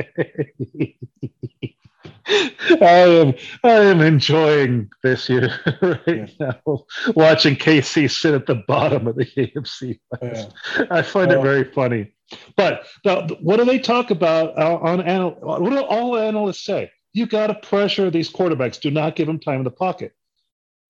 [2.25, 3.33] I am
[3.63, 6.53] I am enjoying this year right yeah.
[6.65, 6.85] now,
[7.15, 9.99] watching KC sit at the bottom of the AFC.
[10.21, 10.45] Yeah.
[10.91, 12.13] I find it very funny.
[12.55, 16.91] But the, what do they talk about uh, on anal- what do all analysts say?
[17.13, 18.79] You got to pressure these quarterbacks.
[18.79, 20.13] Do not give them time in the pocket.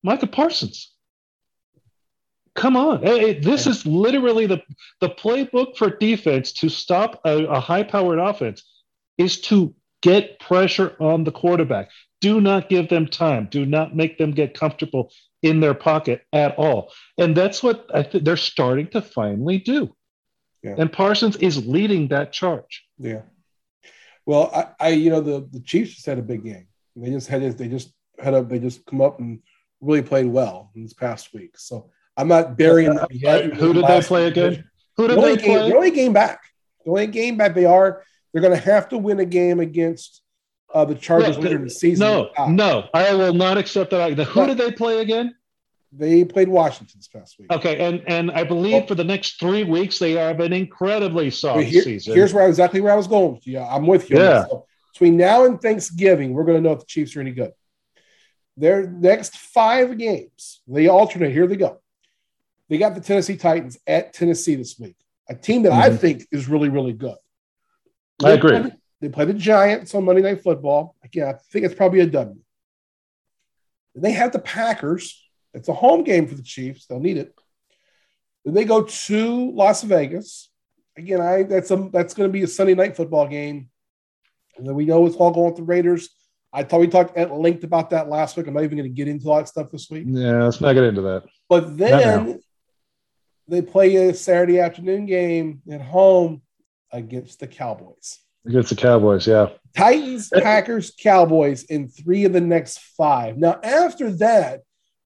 [0.02, 0.92] Micah Parsons
[2.60, 3.02] come on.
[3.02, 4.60] Hey, this is literally the
[5.00, 8.62] the playbook for defense to stop a, a high powered offense
[9.16, 11.90] is to get pressure on the quarterback.
[12.20, 13.48] Do not give them time.
[13.50, 15.10] Do not make them get comfortable
[15.42, 16.92] in their pocket at all.
[17.16, 19.94] And that's what i think they're starting to finally do.
[20.62, 20.74] Yeah.
[20.76, 22.84] and parsons is leading that charge.
[22.98, 23.22] Yeah.
[24.26, 26.66] Well i, I you know the the chiefs just had a big game.
[26.94, 29.40] They just had they just had a they just come up and
[29.80, 31.56] really played well in this past week.
[31.56, 31.90] So
[32.20, 33.54] I'm not burying them yet.
[33.54, 34.64] Who did they play again?
[34.96, 35.68] Who did they game, play?
[35.70, 36.40] The only game back.
[36.84, 38.02] The only game back they are.
[38.32, 40.22] They're going to have to win a game against
[40.72, 42.06] uh, the Chargers later in the season.
[42.06, 44.12] No, no, I will not accept that.
[44.12, 45.34] Who but did they play again?
[45.92, 47.50] They played Washington this past week.
[47.50, 48.86] Okay, and and I believe oh.
[48.86, 52.14] for the next three weeks they have an incredibly soft here, season.
[52.14, 53.40] Here's where exactly where I was going.
[53.44, 54.18] Yeah, I'm with you.
[54.18, 54.44] Yeah.
[54.46, 57.52] So between now and Thanksgiving, we're going to know if the Chiefs are any good.
[58.56, 61.32] Their next five games, they alternate.
[61.32, 61.79] Here they go.
[62.70, 64.94] They got the Tennessee Titans at Tennessee this week,
[65.28, 65.92] a team that mm-hmm.
[65.92, 67.16] I think is really, really good.
[68.20, 68.60] They I agree.
[68.60, 70.94] Play, they play the Giants on Monday Night Football.
[71.02, 72.40] Again, I think it's probably a W.
[73.96, 75.20] they have the Packers.
[75.52, 76.86] It's a home game for the Chiefs.
[76.86, 77.34] They'll need it.
[78.44, 80.48] Then they go to Las Vegas.
[80.96, 83.68] Again, I that's a that's going to be a Sunday night football game.
[84.56, 86.08] And then we know it's all going with the Raiders.
[86.52, 88.46] I thought we talked at length about that last week.
[88.46, 90.04] I'm not even going to get into all that stuff this week.
[90.06, 91.24] Yeah, let's not get into that.
[91.48, 92.40] But then
[93.50, 96.42] they play a Saturday afternoon game at home
[96.92, 98.18] against the Cowboys.
[98.46, 99.48] Against the Cowboys, yeah.
[99.76, 103.36] Titans, Packers, Cowboys in three of the next five.
[103.36, 104.62] Now, after that,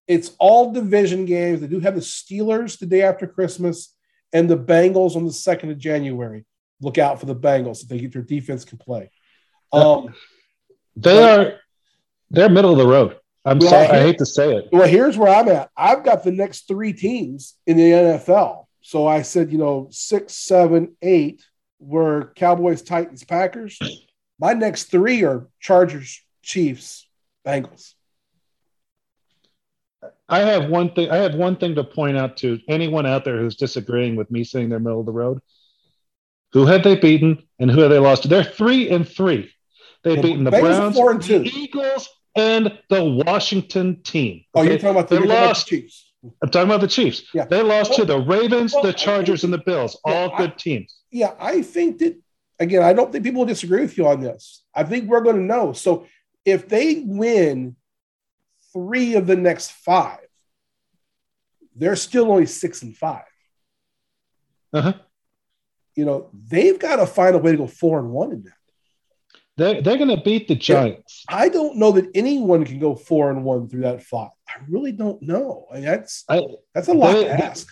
[0.06, 1.60] it's all division games.
[1.60, 3.94] They do have the Steelers the day after Christmas
[4.32, 6.44] and the Bengals on the 2nd of January.
[6.80, 9.10] Look out for the Bengals if they get their defense can play.
[9.72, 10.14] Um,
[10.96, 11.54] they are
[12.30, 13.16] they're middle of the road.
[13.44, 14.68] I'm well, sorry, I hate to say it.
[14.72, 15.70] Well, here's where I'm at.
[15.76, 18.66] I've got the next three teams in the NFL.
[18.80, 21.42] So I said, you know, six, seven, eight
[21.78, 23.78] were Cowboys, Titans, Packers.
[24.38, 27.08] My next three are Chargers, Chiefs,
[27.46, 27.94] Bengals.
[30.28, 31.10] I have one thing.
[31.10, 34.44] I have one thing to point out to anyone out there who's disagreeing with me
[34.44, 35.40] saying they're middle of the road.
[36.52, 38.28] Who have they beaten and who have they lost?
[38.28, 39.52] They're three and three.
[40.02, 41.40] They've beaten the Browns, four and two.
[41.40, 44.44] the Eagles, and the Washington team.
[44.54, 46.12] Oh, you're talking about the, lost, the Chiefs.
[46.42, 47.28] I'm talking about the Chiefs.
[47.32, 47.44] Yeah.
[47.44, 49.98] They lost well, to the Ravens, well, the Chargers, think, and the Bills.
[50.04, 50.96] All yeah, good teams.
[51.10, 52.16] Yeah, I think that
[52.58, 54.62] again, I don't think people will disagree with you on this.
[54.74, 55.72] I think we're going to know.
[55.72, 56.06] So
[56.44, 57.76] if they win
[58.72, 60.18] three of the next five,
[61.76, 63.22] they're still only six and 5
[64.72, 64.92] Uh-huh.
[65.96, 68.52] You know, they've got to find a way to go four and one in that.
[69.56, 71.24] They they're going to beat the Giants.
[71.28, 74.30] I don't know that anyone can go four and one through that five.
[74.48, 75.66] I really don't know.
[75.70, 76.42] I mean, that's I,
[76.74, 77.68] that's a lot they- to ask.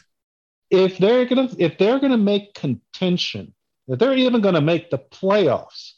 [0.70, 3.52] if they're gonna if they're gonna make contention,
[3.88, 5.92] if they're even gonna make the playoffs,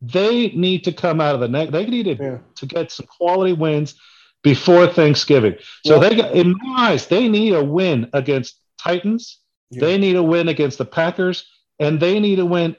[0.00, 1.70] they need to come out of the neck.
[1.70, 2.38] They need to, Yeah.
[2.56, 3.94] to get some quality wins
[4.42, 5.56] before Thanksgiving.
[5.86, 9.38] So Well- they got in my eyes, they need a win against Titans.
[9.70, 9.80] Yeah.
[9.82, 11.46] They need a win against the Packers,
[11.78, 12.76] and they need a win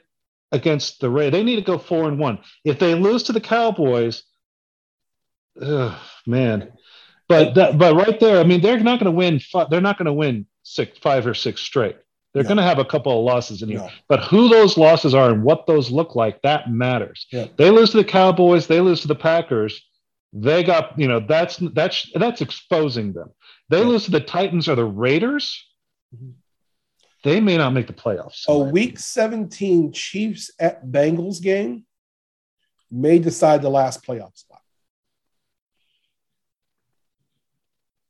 [0.52, 1.30] against the Ray.
[1.30, 2.38] They need to go four and one.
[2.64, 4.22] If they lose to the Cowboys,
[5.60, 6.72] ugh, man.
[7.28, 9.38] But that, but right there, I mean, they're not going to win.
[9.40, 11.96] fi- They're not going to win six, five or six straight.
[12.34, 12.48] They're No.
[12.48, 13.78] going to have a couple of losses in here.
[13.78, 13.88] No.
[14.08, 17.26] But who those losses are and what those look like, that matters.
[17.32, 17.46] Yeah.
[17.56, 18.66] They lose to the Cowboys.
[18.66, 19.82] They lose to the Packers.
[20.32, 23.30] They got, you know, that's that's that's exposing them.
[23.70, 23.86] They Yeah.
[23.86, 25.64] lose to the Titans or the Raiders.
[26.14, 26.30] Mm-hmm.
[27.24, 28.46] They may not make the playoffs.
[28.48, 31.84] A week 17 Chiefs at Bengals game
[32.90, 34.60] may decide the last playoff spot.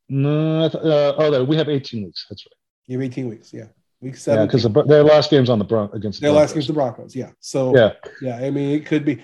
[0.09, 2.27] No, uh, oh, there- we have 18 weeks.
[2.29, 2.57] That's right.
[2.87, 3.53] You have 18 weeks.
[3.53, 3.67] Yeah.
[4.01, 4.47] Week Yeah, 17.
[4.49, 6.53] because the, their last game's on the Bron- against the Their last Broncos.
[6.53, 7.17] against the Broncos.
[7.17, 7.31] Yeah.
[7.41, 9.23] So Yeah, Yeah, I mean, it could be.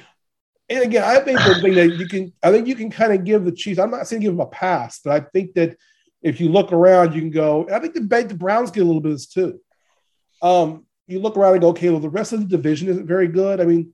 [0.70, 3.24] And again, I think the thing that you can, I think you can kind of
[3.24, 3.78] give the Chiefs.
[3.80, 5.76] I'm not saying give them a pass, but I think that
[6.22, 7.68] if you look around, you can go.
[7.70, 9.60] I think the the Browns get a little bit of this too.
[10.42, 13.28] Um, you look around and go, okay, well, the rest of the division isn't very
[13.28, 13.60] good.
[13.60, 13.92] I mean,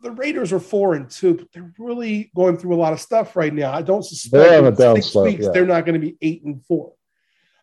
[0.00, 3.36] the Raiders are four and two, but they're really going through a lot of stuff
[3.36, 3.72] right now.
[3.72, 5.50] I don't suspect down six slope, weeks yeah.
[5.52, 6.92] they're not going to be eight and four.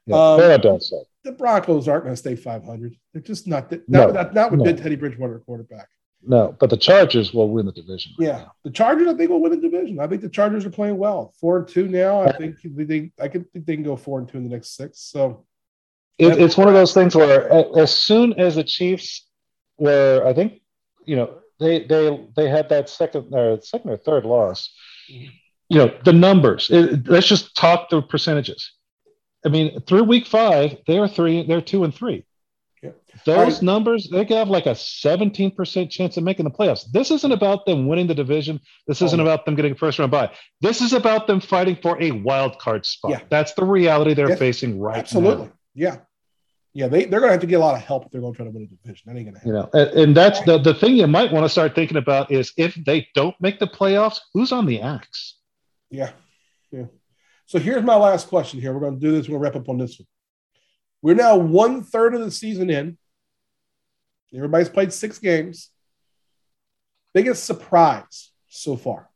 [0.06, 0.16] yeah.
[0.16, 1.06] Um, they're not downside.
[1.24, 2.96] The Broncos aren't going to stay 500.
[3.14, 3.70] They're just not.
[3.70, 4.74] That, No, not, not, not with no.
[4.74, 5.88] Teddy Bridgewater at quarterback.
[6.22, 8.14] No, but the Chargers will win the division.
[8.20, 8.52] right Yeah, now.
[8.64, 10.00] the Chargers, I think, will win the division.
[10.00, 11.34] I think the Chargers are playing well.
[11.40, 12.22] Four and two now.
[12.22, 14.50] I think they, they I could think they can go four and two in the
[14.50, 15.00] next six.
[15.00, 15.46] So
[16.20, 19.26] It, it's one of those things where as soon as the Chiefs
[19.78, 20.62] were, I think,
[21.06, 24.70] you know, they they they had that second or second or third loss.
[25.08, 26.70] You know, the numbers.
[26.70, 28.72] It- let's just talk the percentages.
[29.46, 31.44] I mean, through week five, they are three.
[31.48, 32.26] They're two and three.
[32.84, 32.92] Yeah.
[33.26, 36.90] Those numbers, they have like a 17% chance of making the playoffs.
[36.92, 38.60] This isn't about them winning the division.
[38.88, 39.24] This isn't Oh.
[39.24, 40.32] about them getting a first round bye.
[40.62, 43.12] This is about them fighting for a wild card spot.
[43.12, 43.20] Yeah.
[43.30, 44.40] That's the reality they're Yes.
[44.40, 45.52] facing right absolutely, now.
[45.76, 45.98] yeah,
[46.80, 46.88] yeah.
[46.88, 48.38] They they're going to have to get a lot of help if they're going to
[48.38, 49.04] try to win a division.
[49.06, 49.50] That ain't going to happen.
[49.50, 52.32] You know, and, and that's the, the thing you might want to start thinking about
[52.32, 55.36] is if they don't make the playoffs, who's on the axe?
[55.90, 56.12] Yeah,
[56.72, 56.86] yeah.
[57.48, 58.62] So here's my last question.
[58.62, 59.28] Here we're going to do this.
[59.28, 60.08] We're going to wrap up on this one.
[61.02, 62.98] We're now one third of the season in.
[64.34, 65.70] Everybody's played six games.
[67.14, 69.10] Biggest surprise so far.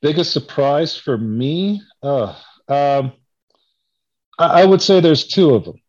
[0.00, 1.82] Biggest surprise for me?
[2.02, 2.34] Uh,
[2.68, 3.12] um,
[4.38, 5.81] I, I would say there's two of them.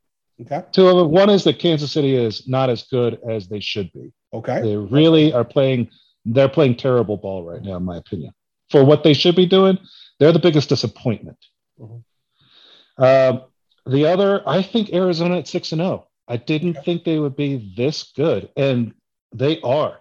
[0.44, 0.64] Okay.
[0.72, 1.12] Two of them.
[1.12, 4.12] One is that Kansas City is not as good as they should be.
[4.34, 4.62] Okay.
[4.62, 5.90] They really are playing.
[6.26, 8.34] They're playing terrible ball right now, in my opinion.
[8.70, 9.78] For what they should be doing,
[10.20, 11.38] they're the biggest disappointment.
[11.80, 12.04] Mhm.
[12.98, 13.42] Um,
[13.86, 16.08] the other, I think Arizona at six and zero.
[16.28, 18.94] I didn't think they would be this good, and
[19.34, 20.00] they are.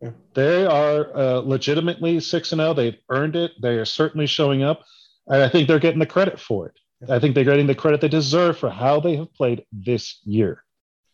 [0.00, 0.12] Yeah.
[0.32, 2.72] They are uh, legitimately six and zero.
[2.72, 3.52] They've earned it.
[3.60, 4.84] They are certainly showing up,
[5.26, 6.79] and I think they're getting the credit for it.
[7.08, 10.62] I think they're getting the credit they deserve for how they have played this year.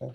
[0.01, 0.09] Yeah.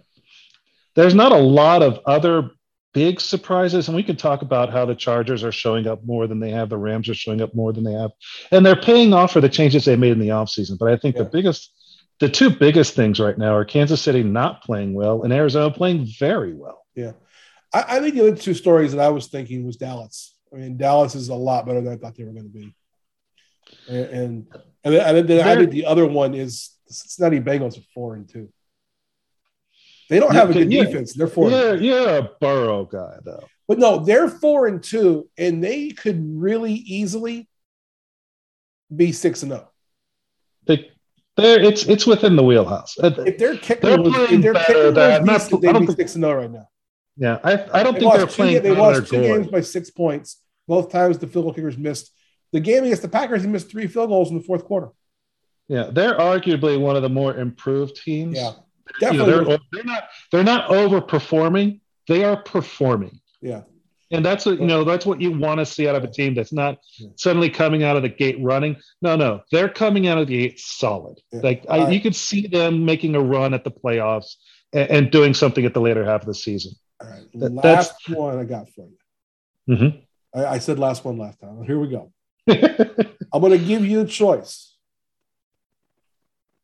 [0.94, 2.50] There's not a lot of other
[2.92, 6.40] big surprises, and we can talk about how the Chargers are showing up more than
[6.40, 6.68] they have.
[6.68, 8.10] The Rams are showing up more than they have,
[8.50, 10.78] and they're paying off for the changes they made in the offseason.
[10.78, 11.22] But I think Yeah.
[11.22, 11.72] the biggest,
[12.20, 16.06] the two biggest things right now are Kansas City not playing well and Arizona playing
[16.18, 16.84] very well.
[16.94, 17.12] Yeah.
[17.72, 20.36] I, I think the other two stories that I was thinking was Dallas.
[20.52, 22.74] I mean, Dallas is a lot better than I thought they were going to be.
[23.88, 24.46] And and,
[24.84, 28.14] and then, and then I think the other one is the Cincinnati Bengals are four
[28.14, 28.48] and two.
[30.08, 30.84] They don't have a good Yeah.
[30.84, 31.14] defense.
[31.14, 31.50] They're four.
[31.50, 33.44] and Yeah, a Burrow guy though.
[33.68, 37.48] But no, they're four and two, and they could really easily
[38.94, 39.56] be six and oh.
[39.56, 39.68] zero.
[40.66, 40.90] They,
[41.36, 42.98] they're, it's it's within the wheelhouse.
[42.98, 45.86] Uh, If their kicker They're was, playing their better than- not- decent, they'd don't be
[45.86, 46.68] think- six and zero right now.
[47.16, 48.62] Yeah, I, I don't They think they're two, playing.
[48.62, 50.38] they lost two games by six points.
[50.66, 52.10] Both times the field goal kickers missed.
[52.52, 54.90] The game against the Packers, he missed three field goals in the fourth quarter.
[55.68, 58.36] Yeah, they're arguably one of the more improved teams.
[58.36, 58.52] Yeah,
[59.00, 59.44] You know, definitely.
[59.44, 61.80] they're, they're not they're not overperforming.
[62.08, 63.20] They are performing.
[63.40, 63.62] yeah,
[64.10, 64.84] And that's what you know.
[64.84, 67.08] That's what you want to see out of a team that's not Yeah.
[67.16, 68.76] suddenly coming out of the gate running.
[69.00, 71.20] No, no, they're coming out of the gate solid.
[71.32, 71.40] Yeah.
[71.42, 71.92] Like I, right.
[71.92, 74.34] you could see them making a run at the playoffs.
[74.72, 76.72] and, and, doing something at the later half of the season.
[77.00, 78.18] All right, that, last that's...
[78.18, 79.74] one I got for you.
[79.74, 80.38] Mm-hmm.
[80.38, 81.62] I, I, said last one last time.
[81.62, 82.12] Here we go.
[82.48, 84.76] I'm going to give you a choice: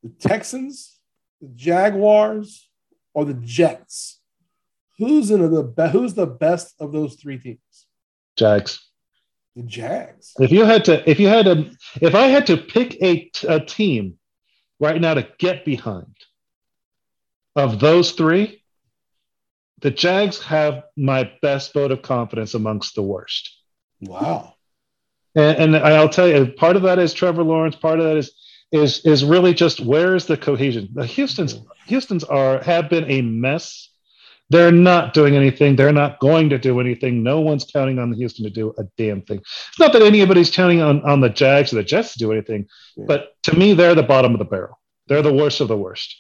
[0.03, 0.99] the Texans,
[1.41, 2.69] the Jaguars,
[3.15, 4.21] or the Jets.
[4.99, 7.87] Who's in the be- Who's the best of those three teams?
[8.37, 8.85] Jags.
[9.55, 10.35] The Jags.
[10.39, 11.71] If you had to, if you had to,
[12.01, 14.19] if I had to pick a, a team
[14.81, 16.17] right now to get behind
[17.57, 18.63] of those three,
[19.81, 23.57] the Jags have my best vote of confidence amongst the worst.
[24.01, 24.55] Wow.
[25.39, 27.77] And, and I'll tell you, part of that is Trevor Lawrence.
[27.77, 28.33] Part of that is
[28.71, 30.89] is is really just where is the cohesion?
[30.93, 33.89] The Houston's Houston's are have been a mess
[34.51, 35.77] they're not doing anything.
[35.77, 37.23] They're not going to do anything.
[37.23, 39.39] No one's counting on the Houston to do a damn thing.
[39.39, 42.67] It's not that anybody's counting on, on the Jags or the Jets to do anything,
[42.97, 43.05] yeah.
[43.07, 44.79] but to me, they're the bottom of the barrel.
[45.07, 46.17] They're the worst of the worst.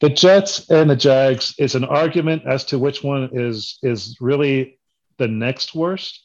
[0.00, 4.78] The Jets and the Jags is an argument as to which one is is really
[5.18, 6.23] the next worst.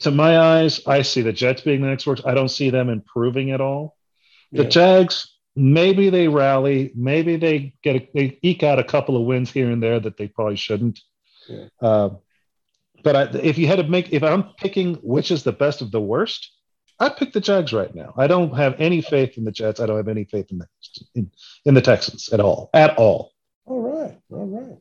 [0.00, 2.26] To my eyes, I see the Jets being the next worst.
[2.26, 3.96] I don't see them improving at all.
[4.52, 4.68] The yeah.
[4.68, 9.50] Jags, maybe they rally, maybe they get a, they eke out a couple of wins
[9.50, 11.00] here and there that they probably shouldn't.
[11.48, 11.66] Yeah.
[11.80, 12.10] Uh,
[13.02, 15.90] but I, if you had to make, if I'm picking which is the best of
[15.90, 16.50] the worst,
[17.00, 18.12] I pick the Jags right now.
[18.16, 19.80] I don't have any faith in the Jets.
[19.80, 20.66] I don't have any faith in the
[21.14, 21.30] in,
[21.64, 23.32] in the Texans at all, at all.
[23.66, 24.78] All right, all right.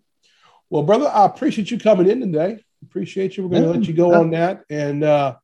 [0.70, 2.64] Well, brother, I appreciate you coming in today.
[2.84, 3.44] Appreciate you.
[3.44, 5.36] We're going to let you go on that, and uh,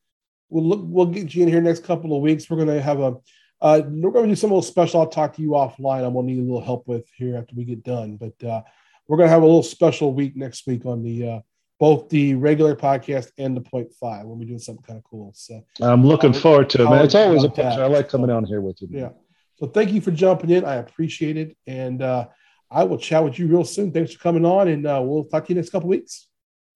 [0.49, 2.49] we'll look, we'll get you in here next couple of weeks.
[2.49, 3.15] We're going to have a
[3.63, 4.99] uh, we're going to do some little special.
[4.99, 6.05] I'll talk to you offline.
[6.05, 8.17] I'm going to need a little help with here after we get done.
[8.17, 8.61] But uh,
[9.07, 11.39] we're going to have a little special week next week on the uh,
[11.79, 14.25] both the regular podcast and the point five.
[14.25, 15.31] We'll be doing something kind of cool.
[15.33, 17.05] So I'm looking forward to it, man.
[17.05, 17.81] It's always a pleasure.
[17.81, 18.89] I like coming so, on here with you.
[18.89, 19.01] Man.
[19.01, 19.09] Yeah.
[19.55, 20.65] So thank you for jumping in.
[20.65, 22.27] I appreciate it, and uh,
[22.73, 23.91] I will chat with you real soon.
[23.91, 26.27] Thanks for coming on, and uh, we'll talk to you next couple weeks.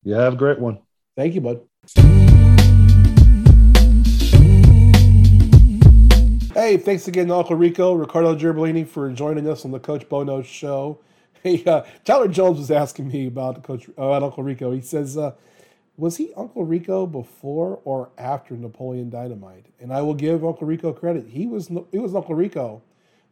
[0.04, 0.80] Yeah, have a great one.
[1.16, 1.62] Thank you, bud.
[6.54, 10.24] Hey, thanks again to Uncle Rico, Ricardo Gierbolini, for joining us on the Coach Bo
[10.24, 11.00] Knows show.
[11.44, 14.72] Hey, uh, Tyler Jones was asking me about Coach uh, about Uncle Rico.
[14.72, 15.34] He says, uh,
[15.96, 20.92] "Was he Uncle Rico before or after Napoleon Dynamite?" And I will give Uncle Rico
[20.92, 21.28] credit.
[21.28, 22.82] He was he was Uncle Rico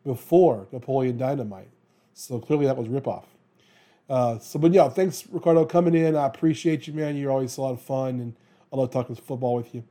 [0.05, 1.69] before Napoleon Dynamite.
[2.15, 3.25] So clearly that was ripoff.
[4.09, 6.15] Uh, so, but yeah, thanks Ricardo coming in.
[6.15, 7.17] I appreciate you, man.
[7.17, 8.35] You're always a lot of fun, and
[8.71, 9.83] I love talking football with you.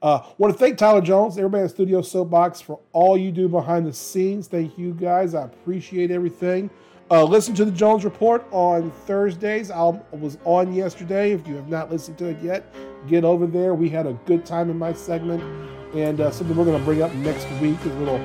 [0.00, 3.84] Uh, want to thank Tyler Jones, everybody in Studio Soapbox, for all you do behind
[3.84, 4.46] the scenes.
[4.46, 5.34] Thank you guys.
[5.34, 6.70] I appreciate everything.
[7.10, 9.70] Uh, listen to the Jones Report on Thursdays.
[9.70, 11.32] I was on yesterday.
[11.32, 12.72] If you have not listened to it yet,
[13.08, 13.74] get over there.
[13.74, 15.42] We had a good time in my segment,
[15.94, 18.20] and uh, something we're going to bring up next week is a little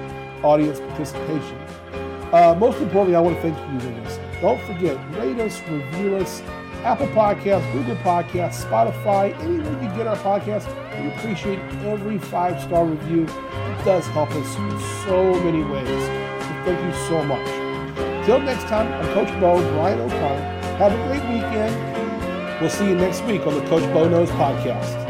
[0.46, 2.03] audience participation.
[2.34, 4.20] Uh, most importantly, I want to thank you, Willis.
[4.42, 6.42] Don't forget, rate us, review us,
[6.84, 10.66] Apple Podcasts, Google Podcasts, Spotify, anywhere you get our podcast.
[11.00, 13.26] We appreciate every five star review.
[13.26, 15.88] It does help us in so many ways.
[15.88, 18.26] So thank you so much.
[18.26, 20.64] Till next time, I'm Coach Bo, Bryan O'Connor.
[20.80, 22.60] Have a great weekend.
[22.60, 25.03] We'll see you next week on the Coach Bo Knows podcast.